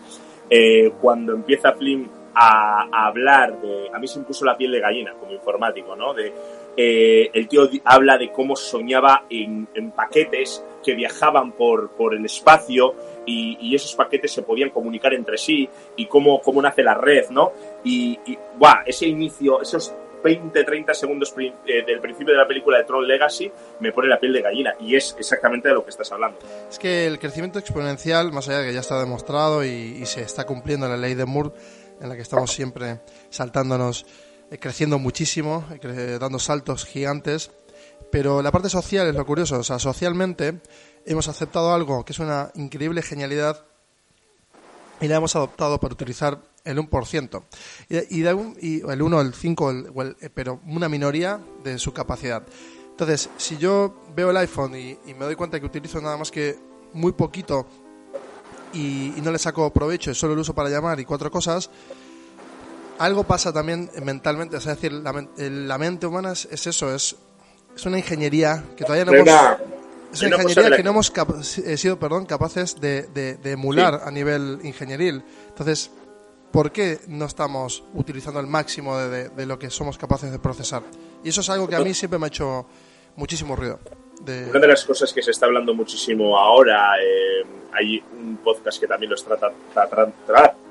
[0.49, 3.89] eh, cuando empieza Flynn a, hablar de...
[3.93, 6.13] A mí se me puso la piel de gallina como informático, ¿no?
[6.13, 6.33] De,
[6.77, 12.23] eh, el tío habla de cómo soñaba en, en paquetes que viajaban por, por el
[12.23, 12.93] espacio
[13.25, 15.67] y, esos paquetes se podían comunicar entre sí
[15.97, 17.51] y cómo, cómo nace la red, ¿no?
[17.83, 18.37] Y, y
[18.85, 19.93] ese inicio, esos
[20.25, 24.19] 20, 30 segundos eh, del principio de la película de Tron Legacy me pone la
[24.19, 26.39] piel de gallina y es exactamente de lo que estás hablando.
[26.67, 30.45] Es que el crecimiento exponencial, más allá de que ya está demostrado y, se está
[30.45, 31.51] cumpliendo la ley de Moore,
[32.01, 34.07] en la que estamos siempre saltándonos,
[34.49, 37.51] eh, creciendo muchísimo, eh, dando saltos gigantes,
[38.15, 40.61] pero la parte social es lo curioso, o sea, socialmente
[41.05, 43.65] hemos aceptado algo que es una increíble genialidad
[45.01, 47.43] y la hemos adoptado para utilizar el 1%.
[47.89, 49.71] Y, y, un, y el 1, el 5,
[50.21, 52.43] eh, pero una minoría de su capacidad.
[52.89, 56.57] Entonces, si yo veo el iPhone y, me doy cuenta que utilizo nada más que
[56.93, 57.67] muy poquito
[58.71, 61.69] y, no le saco provecho y solo lo uso para llamar y cuatro cosas,
[62.97, 64.55] algo pasa también mentalmente.
[64.55, 67.17] es decir, la, mente humana es, eso, es,
[67.75, 69.29] es una ingeniería que todavía no hemos...
[70.13, 71.11] Es una ingeniería que no hemos
[71.57, 75.23] eh, sido perdón, capaces de, de, emular a nivel ingenieril.
[75.49, 75.91] Entonces,
[76.51, 80.83] ¿por qué no estamos utilizando el máximo de, de, lo que somos capaces de procesar?
[81.21, 82.65] Y eso es algo que a mí siempre me ha hecho
[83.17, 83.79] muchísimo ruido.
[84.21, 88.87] Una de las cosas que se está hablando muchísimo ahora, eh, hay un podcast que
[88.87, 89.37] también lo está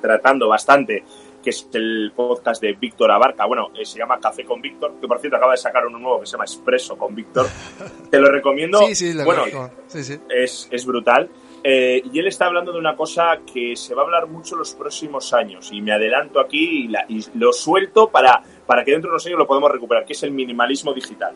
[0.01, 1.05] tratando bastante,
[1.45, 3.45] que es el podcast de Víctor Abarca.
[3.45, 6.21] Bueno, eh, se llama Café con Víctor, que por cierto acaba de sacar uno nuevo
[6.21, 7.47] que se llama Expreso con Víctor.
[8.11, 8.79] Te lo recomiendo.
[8.87, 9.45] Sí, sí, lo bueno,
[9.87, 10.19] sí, sí.
[10.31, 11.29] Es, es brutal.
[11.63, 14.75] Eh, y él está hablando de una cosa que se va a hablar mucho los
[14.75, 15.71] próximos años.
[15.71, 19.47] Y me adelanto aquí y, lo suelto para, para que dentro de unos años lo
[19.47, 21.35] podamos recuperar, que es el minimalismo digital.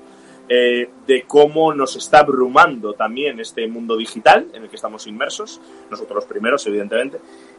[0.51, 5.61] Eh, de cómo nos está abrumando también este mundo digital en el que estamos inmersos,
[5.91, 7.19] nosotros los primeros, evidentemente,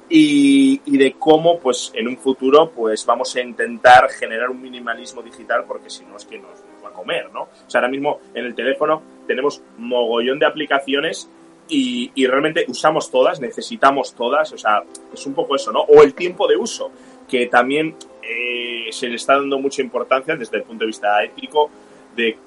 [0.09, 5.21] y, y, de cómo, pues, en un futuro, pues, vamos a intentar generar un minimalismo
[5.21, 6.51] digital, porque si no es que nos,
[6.83, 7.43] va a comer, ¿no?
[7.43, 11.29] O sea, ahora mismo en el teléfono tenemos mogollón de aplicaciones
[11.67, 14.83] y, y, realmente usamos todas, necesitamos todas, o sea,
[15.13, 15.81] es un poco eso, ¿no?
[15.81, 16.91] O el tiempo de uso,
[17.27, 21.69] que también eh, se le está dando mucha importancia desde el punto de vista ético
[22.15, 22.37] de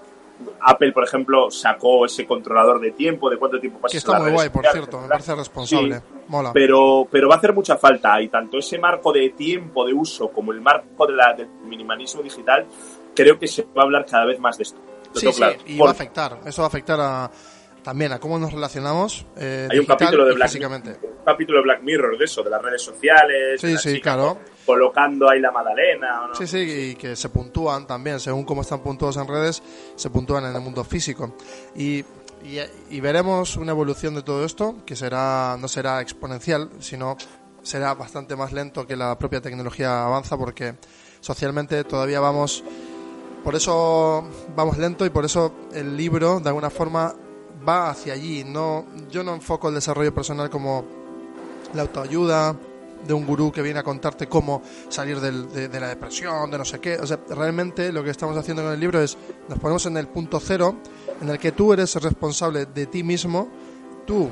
[0.60, 4.30] Apple, por ejemplo, sacó ese controlador de tiempo, de cuánto tiempo pasas Que está muy
[4.30, 6.00] guay, por cierto, me parece responsable.
[6.28, 6.52] Mola.
[6.52, 10.28] Pero, pero va a hacer mucha falta y tanto ese marco de tiempo de uso
[10.28, 12.66] como el marco de la, del minimalismo digital,
[13.14, 14.80] creo que se va a hablar cada vez más de esto.
[15.14, 17.30] Sí, sí, y va a afectar, eso va a afectar a,
[17.82, 19.26] también a cómo nos relacionamos.
[19.36, 22.62] Eh, Hay un capítulo de Black un capítulo de Black Mirror de eso, de las
[22.62, 23.60] redes sociales.
[23.60, 24.38] Sí, sí, claro.
[24.64, 26.30] Colocando ahí la Madalena.
[26.34, 29.62] Sí, sí, y que se puntúan también, según cómo están puntuados en redes,
[29.96, 31.34] se puntúan en el mundo físico.
[31.74, 32.04] Y,
[32.90, 37.16] y, veremos una evolución de todo esto, que será no será exponencial, sino
[37.62, 40.74] será bastante más lento que la propia tecnología avanza, porque
[41.20, 42.64] socialmente todavía vamos.
[43.44, 47.12] Por eso vamos lento y por eso el libro, de alguna forma,
[47.68, 48.44] va hacia allí.
[48.44, 50.84] No, yo no enfoco el desarrollo personal como
[51.74, 52.56] la autoayuda
[53.06, 56.80] de un gurú que viene a contarte cómo salir de, la depresión, de no sé
[56.80, 56.96] qué.
[56.96, 59.16] O sea, realmente lo que estamos haciendo con el libro es
[59.48, 60.76] nos ponemos en el punto cero
[61.20, 63.48] en el que tú eres responsable de ti mismo,
[64.06, 64.28] tú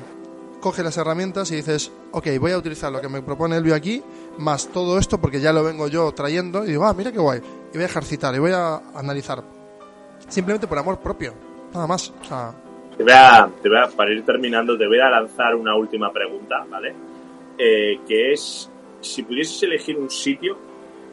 [0.61, 4.03] coges las herramientas y dices, ok, voy a utilizar lo que me propone Elvio aquí,
[4.39, 7.41] más todo esto porque ya lo vengo yo trayendo y digo, ah, mira qué guay,
[7.73, 9.43] y voy a ejercitar y voy a analizar.
[10.29, 11.35] Simplemente por amor propio,
[11.73, 12.13] nada más.
[12.21, 12.53] O sea,
[12.97, 16.13] te voy, a, te voy a, para ir terminando, te voy a lanzar una última
[16.13, 16.95] pregunta, ¿vale?
[17.63, 18.71] Eh, que es,
[19.03, 20.57] si pudieses elegir un sitio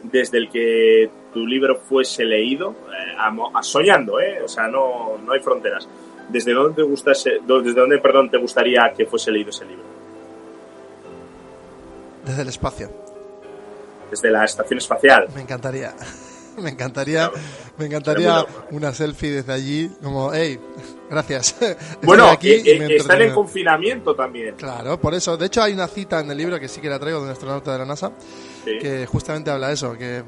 [0.02, 4.40] desde el que tu libro fuese leído, eh, a, soñando, ¿eh?
[4.42, 5.86] O sea, no, no hay fronteras.
[6.30, 9.84] ¿Desde dónde, te gustase, desde dónde perdón, te gustaría que fuese leído ese libro?
[12.24, 12.90] Desde el espacio.
[14.10, 15.28] Desde la estación espacial.
[15.34, 15.94] Me encantaría.
[16.62, 17.30] me encantaría,
[17.76, 20.58] me encantaría una selfie desde allí, como, hey,
[21.10, 21.56] gracias.
[22.02, 24.54] Bueno, aquí eh, eh, están en confinamiento también.
[24.56, 25.36] Claro, por eso.
[25.36, 27.30] De hecho, hay una cita en el libro que sí que la traigo de un
[27.30, 28.12] astronauta de la NASA,
[28.64, 30.22] que justamente habla de eso, que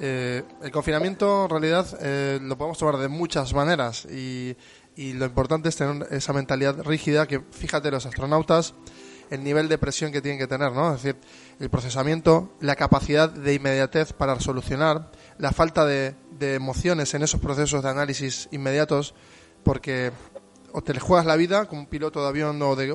[0.00, 4.56] eh, el confinamiento en realidad lo podemos tomar de muchas maneras y,
[4.96, 8.74] y lo importante es tener esa mentalidad rígida que, fíjate, los astronautas
[9.32, 10.94] el nivel de presión que tienen que tener, ¿no?
[10.94, 11.18] Es decir,
[11.58, 17.82] el procesamiento, la capacidad de inmediatez para solucionar, la falta de, emociones en esos procesos
[17.82, 19.14] de análisis inmediatos,
[19.62, 20.10] porque
[20.72, 22.88] o te le juegas la vida como un piloto de avión o de,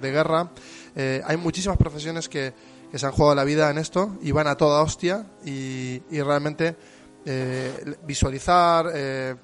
[0.00, 0.50] de, guerra.
[0.96, 2.52] Eh, hay muchísimas profesiones que,
[2.92, 6.76] se han jugado la vida en esto y van a toda hostia y, y realmente
[7.24, 9.36] eh, visualizar, eh,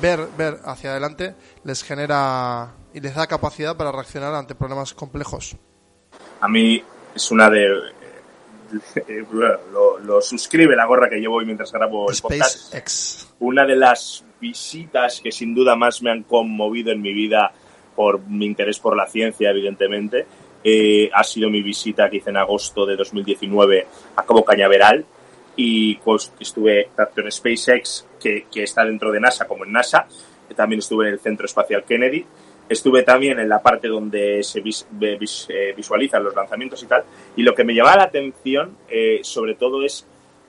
[0.00, 5.56] ver, ver hacia adelante les genera y les da capacidad para reaccionar ante problemas complejos.
[6.40, 6.82] A mí
[7.14, 7.68] es una de...
[9.08, 9.24] Eh,
[10.04, 13.30] lo, suscribe la gorra que llevo hoy mientras grabo el podcast.
[13.40, 17.52] Una de las visitas que sin duda más me han conmovido en mi vida
[17.94, 20.26] por mi interés por la ciencia, evidentemente,
[20.62, 25.04] eh, ha sido mi visita que hice en agosto de 2019 a Cabo Cañaveral
[25.56, 30.06] y pues, estuve tanto en SpaceX, que, que está dentro de NASA, como en NASA.
[30.56, 32.24] También estuve en el Centro Espacial Kennedy.
[32.68, 37.04] Estuve también en la parte donde se eh, visualizan los lanzamientos y tal.
[37.36, 40.06] Y lo que me llamaba la atención, eh, sobre todo, es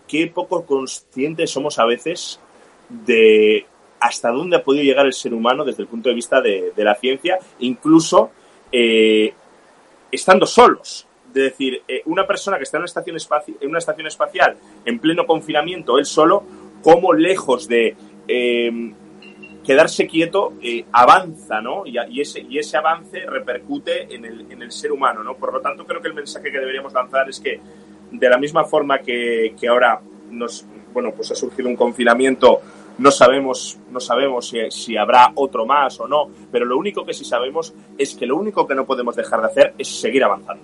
[0.08, 2.40] qué poco conscientes somos a veces
[2.90, 3.66] de
[4.00, 6.96] hasta dónde ha podido llegar el ser humano desde el punto de vista de, la
[6.96, 8.32] ciencia, incluso
[8.72, 9.34] eh,
[10.12, 11.08] estando solos.
[11.28, 12.86] Es decir, una persona que está en una,
[13.18, 14.56] estación en una estación espacial
[14.86, 16.44] en pleno confinamiento, él solo,
[16.82, 17.98] como lejos de
[19.66, 21.84] quedarse quieto eh, avanza, ¿no?
[21.86, 25.36] Y, ese, y ese avance repercute en el, en el ser humano, ¿no?
[25.36, 27.60] Por lo tanto, creo que el mensaje que deberíamos lanzar es que
[28.12, 30.00] de la misma forma que, ahora
[30.30, 32.62] nos, bueno, pues ha surgido un confinamiento,
[33.00, 37.26] no sabemos, no sabemos si, habrá otro más o no, pero lo único que sí
[37.26, 40.64] sabemos es que lo único que no podemos dejar de hacer es seguir avanzando.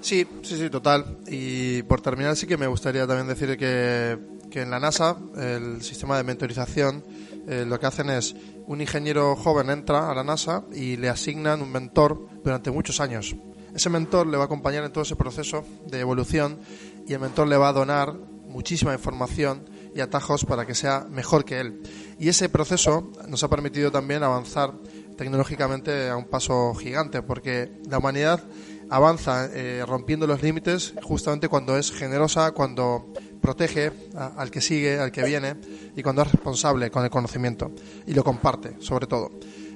[0.00, 1.18] Sí, sí, sí, total.
[1.26, 4.18] Y por terminar, sí que me gustaría también decir que
[4.52, 7.02] en la NASA, el sistema de mentorización,
[7.46, 8.34] eh, lo que hacen es
[8.66, 13.36] un ingeniero joven entra a la NASA y le asignan un mentor durante muchos años.
[13.74, 16.58] Ese mentor le va a acompañar en todo ese proceso de evolución
[17.06, 18.14] y el mentor le va a donar
[18.48, 21.82] muchísima información y atajos para que sea mejor que él.
[22.18, 24.72] Y ese proceso nos ha permitido también avanzar
[25.16, 28.42] tecnológicamente a un paso gigante, porque la humanidad
[28.90, 33.12] avanza eh, rompiendo los límites justamente cuando es generosa, cuando
[33.46, 35.54] protege al que sigue, al que viene
[35.94, 37.70] y cuando es responsable con el conocimiento
[38.04, 39.30] y lo comparte, sobre todo.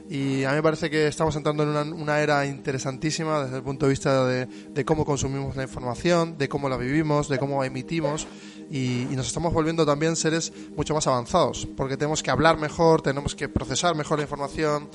[0.08, 3.86] Y a mí me parece que estamos entrando en una, era interesantísima desde el punto
[3.86, 8.26] de vista de, cómo consumimos la información, de cómo la vivimos, de cómo emitimos
[8.72, 13.02] y, y, nos estamos volviendo también seres mucho más avanzados porque tenemos que hablar mejor,
[13.02, 14.88] tenemos que procesar mejor la información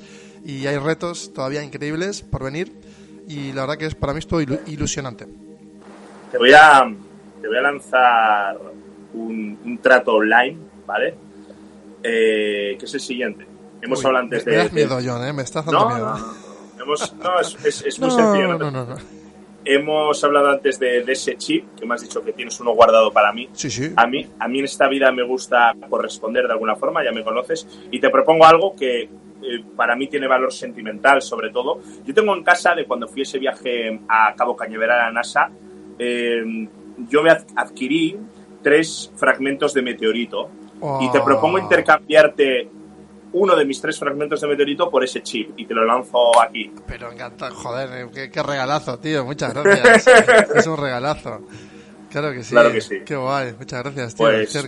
[0.43, 2.73] y hay retos todavía increíbles por venir
[3.26, 5.28] y la verdad que es para mí es todo ilusionante.
[6.30, 6.93] Te voy a,
[7.46, 8.58] te voy a lanzar
[9.14, 11.14] un, trato online, ¿vale?
[12.02, 13.46] Eh, que es el siguiente.
[13.84, 14.52] Hemos hablado antes de...
[14.52, 15.32] Me das miedo, John, ¿eh?
[15.32, 16.08] Me estás dando miedo.
[16.08, 18.58] No, no, Hemos, no es, es, muy sencillo.
[18.58, 18.96] No, no, no,
[19.64, 23.12] Hemos hablado antes de, de, ese chip, que me has dicho que tienes uno guardado
[23.14, 23.48] para mí.
[23.54, 23.93] Sí, sí.
[23.96, 27.24] A mí, a mí en esta vida me gusta corresponder de alguna forma, ya me
[27.24, 29.10] conoces, y te propongo algo que eh,
[29.76, 31.80] para mí tiene valor sentimental, sobre todo.
[32.04, 35.52] Yo tengo en casa de cuando fui ese viaje a Cabo Cañaveral a la NASA,
[36.00, 36.68] eh,
[37.10, 38.18] yo me adquirí
[38.62, 40.50] tres fragmentos de meteorito
[41.02, 42.70] y te propongo intercambiarte
[43.34, 46.72] uno de mis tres fragmentos de meteorito por ese chip y te lo lanzo aquí.
[46.88, 50.08] Pero encanta, joder, qué, regalazo, tío, muchas gracias.
[50.56, 51.41] es un regalazo.
[52.10, 52.52] Claro que sí.
[52.52, 53.02] Claro que sí.
[53.06, 54.28] Qué guay, muchas gracias, tío.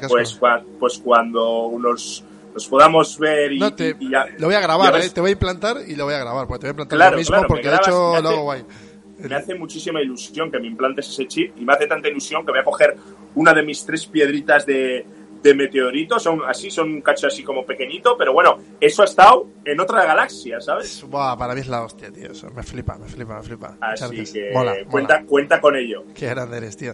[0.09, 0.39] Pues, pues,
[0.79, 2.23] pues cuando unos
[2.53, 5.09] nos podamos ver y, ya, Lo voy a grabar, ¿eh?
[5.11, 7.17] Te voy a implantar y lo voy a grabar, porque te voy a implantar lo
[7.17, 8.65] mismo porque de hecho lo hago guay.
[9.19, 12.51] Me hace muchísima ilusión que me implantes ese chip y me hace tanta ilusión que
[12.51, 12.95] voy a coger
[13.35, 15.05] una de mis tres piedritas de,
[15.41, 19.47] de meteoritos, son así, son un cacho así como pequeñito, pero bueno, eso ha estado
[19.65, 21.03] en otra galaxia, ¿sabes?
[21.07, 23.77] Buah, para mí es la hostia, tío, eso me flipa, me flipa, me flipa.
[23.79, 24.51] Así que
[24.89, 26.05] cuenta, cuenta con ello.
[26.13, 26.93] Qué grande eres, tío.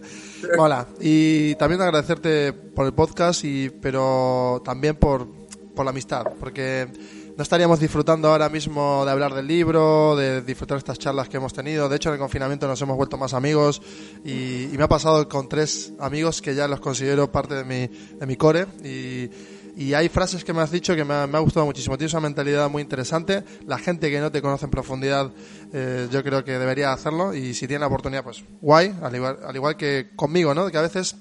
[0.58, 0.88] Mola.
[1.00, 5.28] Y también agradecerte por el podcast, y pero también por
[5.74, 6.88] por la amistad, porque
[7.36, 11.54] no estaríamos disfrutando ahora mismo de hablar del libro, de disfrutar estas charlas que hemos
[11.54, 11.90] tenido.
[11.90, 13.82] De hecho, en el confinamiento nos hemos vuelto más amigos
[14.24, 18.26] y, me ha pasado con tres amigos que ya los considero parte de mi, de
[18.26, 19.30] mi core y,
[19.76, 21.98] y hay frases que me has dicho que me ha, gustado muchísimo.
[21.98, 23.44] Tienes una mentalidad muy interesante.
[23.66, 25.32] La gente que no te conoce en profundidad,
[25.74, 27.34] eh, yo creo que debería hacerlo.
[27.34, 28.96] Y si tiene la oportunidad, pues guay.
[29.02, 30.70] Al igual, al igual que conmigo, ¿no?
[30.70, 31.16] Que a veces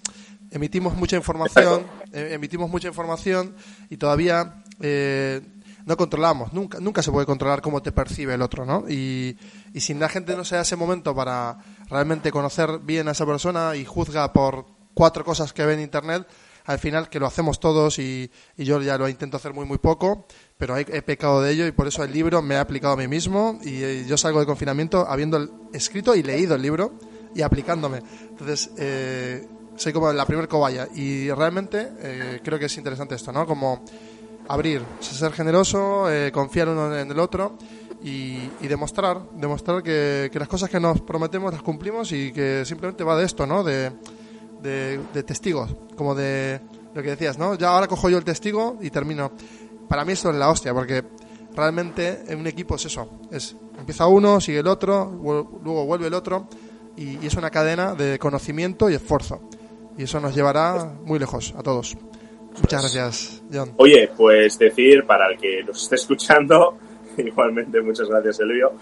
[0.51, 3.55] emitimos mucha información, eh, emitimos mucha información
[3.89, 5.41] y todavía eh,
[5.87, 6.53] no controlamos.
[6.53, 8.85] Nunca, nunca se puede controlar cómo te percibe el otro, ¿no?
[8.89, 9.39] Y,
[9.72, 11.59] y si la gente no se da ese momento para
[11.89, 16.26] realmente conocer bien a esa persona y juzga por cuatro cosas que ve en internet,
[16.64, 19.78] al final que lo hacemos todos y, y yo ya lo intento hacer muy muy
[19.78, 20.26] poco,
[20.57, 23.09] pero he, pecado de ello y por eso el libro me ha aplicado a mí
[23.09, 26.93] mismo y, eh, yo salgo de confinamiento habiendo escrito y leído el libro
[27.35, 28.03] y aplicándome.
[28.28, 33.33] Entonces, eh, soy como la primer cobaya y realmente eh, creo que es interesante esto,
[33.33, 33.47] ¿no?
[33.47, 33.85] Como
[34.53, 37.57] abrir, ser generoso, eh, confiar uno en el otro
[38.03, 43.17] y, demostrar, demostrar que, las cosas que nos prometemos las cumplimos y que simplemente va
[43.17, 43.65] de esto, ¿no?
[43.65, 43.93] De,
[45.25, 46.61] testigos, como de
[46.95, 47.55] lo que decías, ¿no?
[47.55, 49.33] Ya ahora cojo yo el testigo y termino.
[49.89, 51.03] Para mí esto es la hostia, porque
[51.57, 55.11] realmente en un equipo es eso, es empieza uno, sigue el otro,
[55.65, 56.47] luego vuelve el otro
[56.95, 59.41] y es una cadena de conocimiento y esfuerzo
[59.97, 61.97] y eso nos llevará muy lejos a todos.
[62.61, 63.73] Muchas gracias, John.
[63.77, 66.77] Oye, pues decir para el que nos esté escuchando
[67.19, 68.73] igualmente, muchas gracias, Elvio,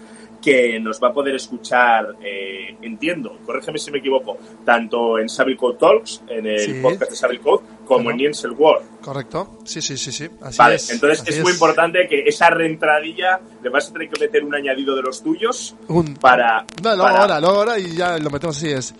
[0.41, 5.55] que nos va a poder escuchar, eh, entiendo, corrígeme si me equivoco, tanto en Savile
[5.57, 6.73] Code Talks, en el Sí.
[6.81, 9.01] podcast de Savile Code, como en Nielsen World.
[9.01, 9.59] Correcto.
[9.65, 10.27] Sí, sí, sí, sí.
[10.41, 10.89] Así Vale, es.
[10.89, 14.55] entonces así es muy importante que esa reentradilla le vas a tener que meter un
[14.55, 16.65] añadido de los tuyos Un- para...
[16.81, 18.93] No, luego para- ahora, luego ahora y ya lo metemos así es.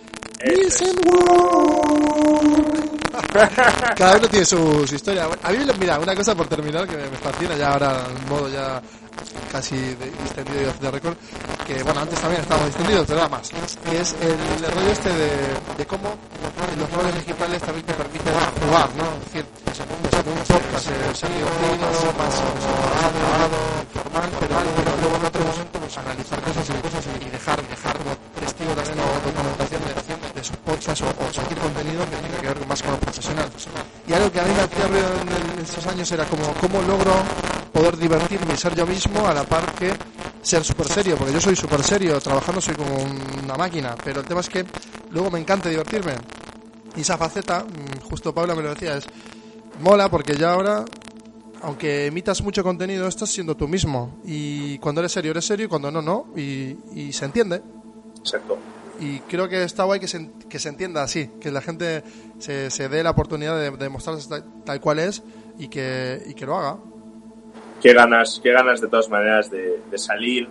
[1.04, 2.81] World.
[3.96, 5.26] Cada uno tiene su, su historia.
[5.26, 8.48] Bueno, A mí, mira, una cosa por terminar que me, fascina ya ahora en modo
[8.48, 8.80] ya
[9.50, 11.14] casi distendido de récord,
[11.66, 15.86] que bueno, antes también estábamos distendidos, pero nada más, que es el, rollo este de,
[15.86, 16.16] cómo
[16.78, 18.32] los roles digitales también te permiten
[18.64, 19.04] jugar, ¿no?
[19.20, 19.44] Es decir,
[20.22, 21.86] un podcast, eh, sonido fluido,
[22.16, 22.34] más
[23.12, 23.58] grabado,
[23.92, 24.56] formal, pero
[25.02, 28.82] luego en otro momento pues, analizar cosas y cosas y dejar, dejar como testigo de
[28.82, 33.48] esta documentación podcasts o, o seguir contenido que tenga que ver más con lo profesional.
[34.06, 37.12] Y algo que a mí me ruido en, en esos años era como cómo logro
[37.72, 39.92] poder divertirme y ser yo mismo a la par que
[40.42, 42.96] ser súper serio, porque yo soy súper serio, trabajando soy como
[43.42, 44.64] una máquina, pero el tema es que
[45.10, 46.14] luego me encanta divertirme.
[46.96, 49.06] Y esa faceta, mm, justo Paula me lo decía, es
[49.80, 50.84] mola porque ya ahora,
[51.62, 54.20] aunque emitas mucho contenido, estás siendo tú mismo.
[54.24, 56.26] Y cuando eres serio, eres serio, y cuando no, no.
[56.36, 57.62] Y, y se entiende.
[58.18, 58.58] Exacto.
[59.00, 62.02] Y creo que está guay que se, que se entienda así, que la gente
[62.38, 65.22] se, se dé la oportunidad de, de mostrarse tal, tal cual es
[65.58, 66.78] y que, y que lo haga.
[67.80, 70.48] Qué ganas, qué ganas de todas maneras de, de salir,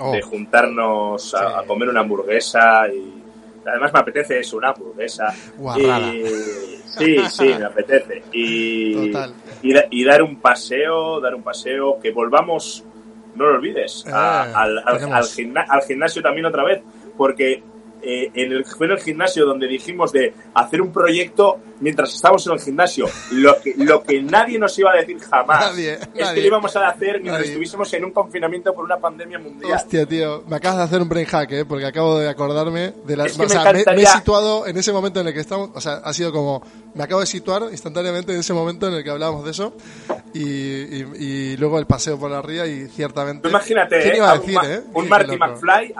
[0.00, 1.44] Oh, de juntarnos a, Sí.
[1.58, 3.22] a comer una hamburguesa y
[3.66, 5.26] además me apetece eso, una hamburguesa.
[5.76, 6.24] Y,
[6.98, 8.22] sí, sí, me apetece.
[8.32, 9.34] Y, Total.
[9.60, 12.82] y, da- y dar un paseo, dar un paseo, que volvamos,
[13.34, 16.80] no lo olvides, a- Eh, al, al- al gimna- al gimnasio también otra vez,
[17.18, 17.62] porque
[18.02, 22.46] eh, en el, fue en el gimnasio donde dijimos de hacer un proyecto mientras estábamos
[22.46, 23.06] en el gimnasio.
[23.32, 26.40] Lo que, lo que nadie nos iba a decir jamás Nadie, es que nadie.
[26.42, 27.48] lo íbamos a hacer mientras Nadie.
[27.50, 29.72] estuviésemos en un confinamiento por una pandemia mundial.
[29.74, 31.64] Hostia, tío, me acabas de hacer un brain hack, ¿eh?
[31.64, 33.26] Porque acabo de acordarme de la...
[33.26, 35.34] Es que o me sea, me, me he encantaría- situado en ese momento en el
[35.34, 35.70] que estamos...
[35.74, 36.62] O sea, ha sido como...
[36.94, 39.74] Me acabo de situar instantáneamente en ese momento en el que hablábamos de eso
[40.34, 43.42] y, y, y luego el paseo por la ría y ciertamente...
[43.42, 44.82] Tú imagínate, ¿Quién eh, iba a un decir, Ma- eh?
[44.92, 45.36] un Marty.
[45.38, 45.94] McFly,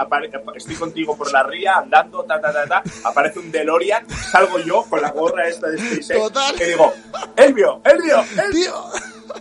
[0.55, 4.85] estoy contigo por la ría, andando, ta, ta, ta, ta, aparece un DeLorean, salgo yo
[4.89, 6.55] con la gorra esta de SpaceX, Total.
[6.61, 6.93] y digo,
[7.37, 8.75] Elvio, Elvio, Elvio,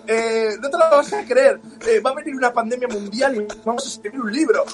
[0.07, 3.47] eh, no te lo vas a creer, eh, va a venir una pandemia mundial y
[3.63, 4.65] vamos a escribir un libro.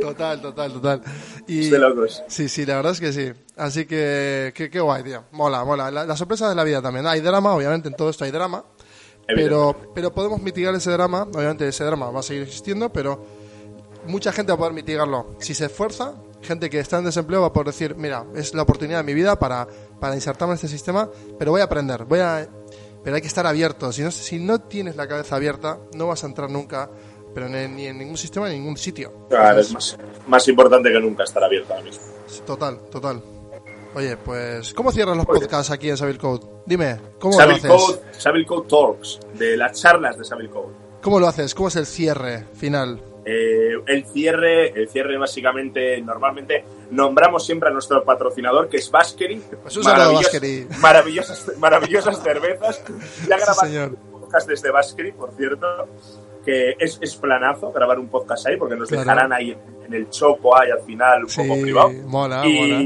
[0.00, 1.02] Total, total, total.
[1.46, 2.22] Y, de locos.
[2.28, 3.32] Sí, sí, la verdad es que sí.
[3.56, 5.24] Así que, qué, qué guay, tío.
[5.32, 5.90] Mola, mola.
[5.90, 7.06] La, la sorpresa de la vida también.
[7.06, 8.64] Hay drama, obviamente, en todo esto hay drama.
[9.26, 11.22] Pero, pero podemos mitigar ese drama.
[11.22, 13.24] Obviamente, ese drama va a seguir existiendo, pero
[14.06, 15.36] mucha gente va a poder mitigarlo.
[15.38, 18.62] Si se esfuerza, gente que está en desempleo va a poder decir: Mira, es la
[18.62, 19.66] oportunidad de mi vida para,
[20.04, 22.04] para insertarme en este sistema, pero voy a aprender.
[22.04, 22.46] voy a
[23.02, 23.90] Pero hay que estar abierto.
[23.90, 26.90] Si no, si no tienes la cabeza abierta, no vas a entrar nunca,
[27.34, 29.28] pero ni, ni en ningún sistema ni en ningún sitio.
[29.30, 32.04] Claro, Entonces, es más, más importante que nunca estar abierto ahora mismo.
[32.44, 33.22] Total, total.
[33.94, 35.40] Oye, pues, ¿cómo cierras los Oye.
[35.40, 36.46] podcasts aquí en Savile Code?
[36.66, 37.86] Dime, ¿cómo Savile lo haces?
[37.86, 40.74] Code, Savile Code Talks, de las charlas de Savile Code.
[41.00, 41.54] ¿Cómo lo haces?
[41.54, 43.00] ¿Cómo es el cierre final?
[43.24, 49.42] Eh, el cierre, el cierre básicamente, normalmente nombramos siempre a nuestro patrocinador que es Baskery.
[49.62, 50.66] Pues Maravillosas- Baskery.
[50.80, 52.82] Maravillosas, maravillosas cervezas.
[53.28, 53.96] Ya Sí, grabar señor.
[54.12, 55.66] un podcast desde Baskery, por cierto,
[56.44, 59.02] que es, es planazo grabar un podcast ahí porque nos Claro.
[59.04, 59.56] dejarán ahí
[59.86, 61.90] en el choco ahí al final un Sí, poco privado.
[62.06, 62.80] mola, mola.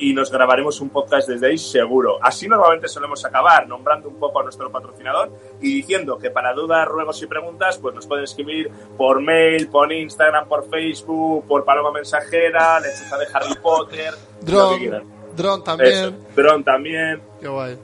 [0.00, 2.18] Y, nos grabaremos un podcast desde ahí seguro.
[2.22, 5.30] Así normalmente solemos acabar nombrando un poco a nuestro patrocinador
[5.60, 9.92] y diciendo que para dudas, ruegos y preguntas, pues nos pueden escribir por mail, por
[9.92, 15.02] Instagram, por Facebook, por Paloma Mensajera, Lechuza de Harry Potter, Drone,
[15.36, 15.92] drone también.
[15.92, 17.22] Eso, Dron también.
[17.40, 17.78] Qué guay.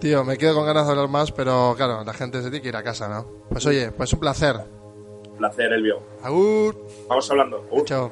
[0.00, 2.68] Tío, me quedo con ganas de hablar más, pero claro, la gente se tiene que
[2.68, 3.24] ir a casa, ¿no?
[3.48, 4.56] Pues oye, pues un placer.
[5.38, 6.00] Placer, Elvio.
[6.22, 6.76] Agur.
[7.08, 7.64] Vamos hablando.
[7.84, 8.10] Chao.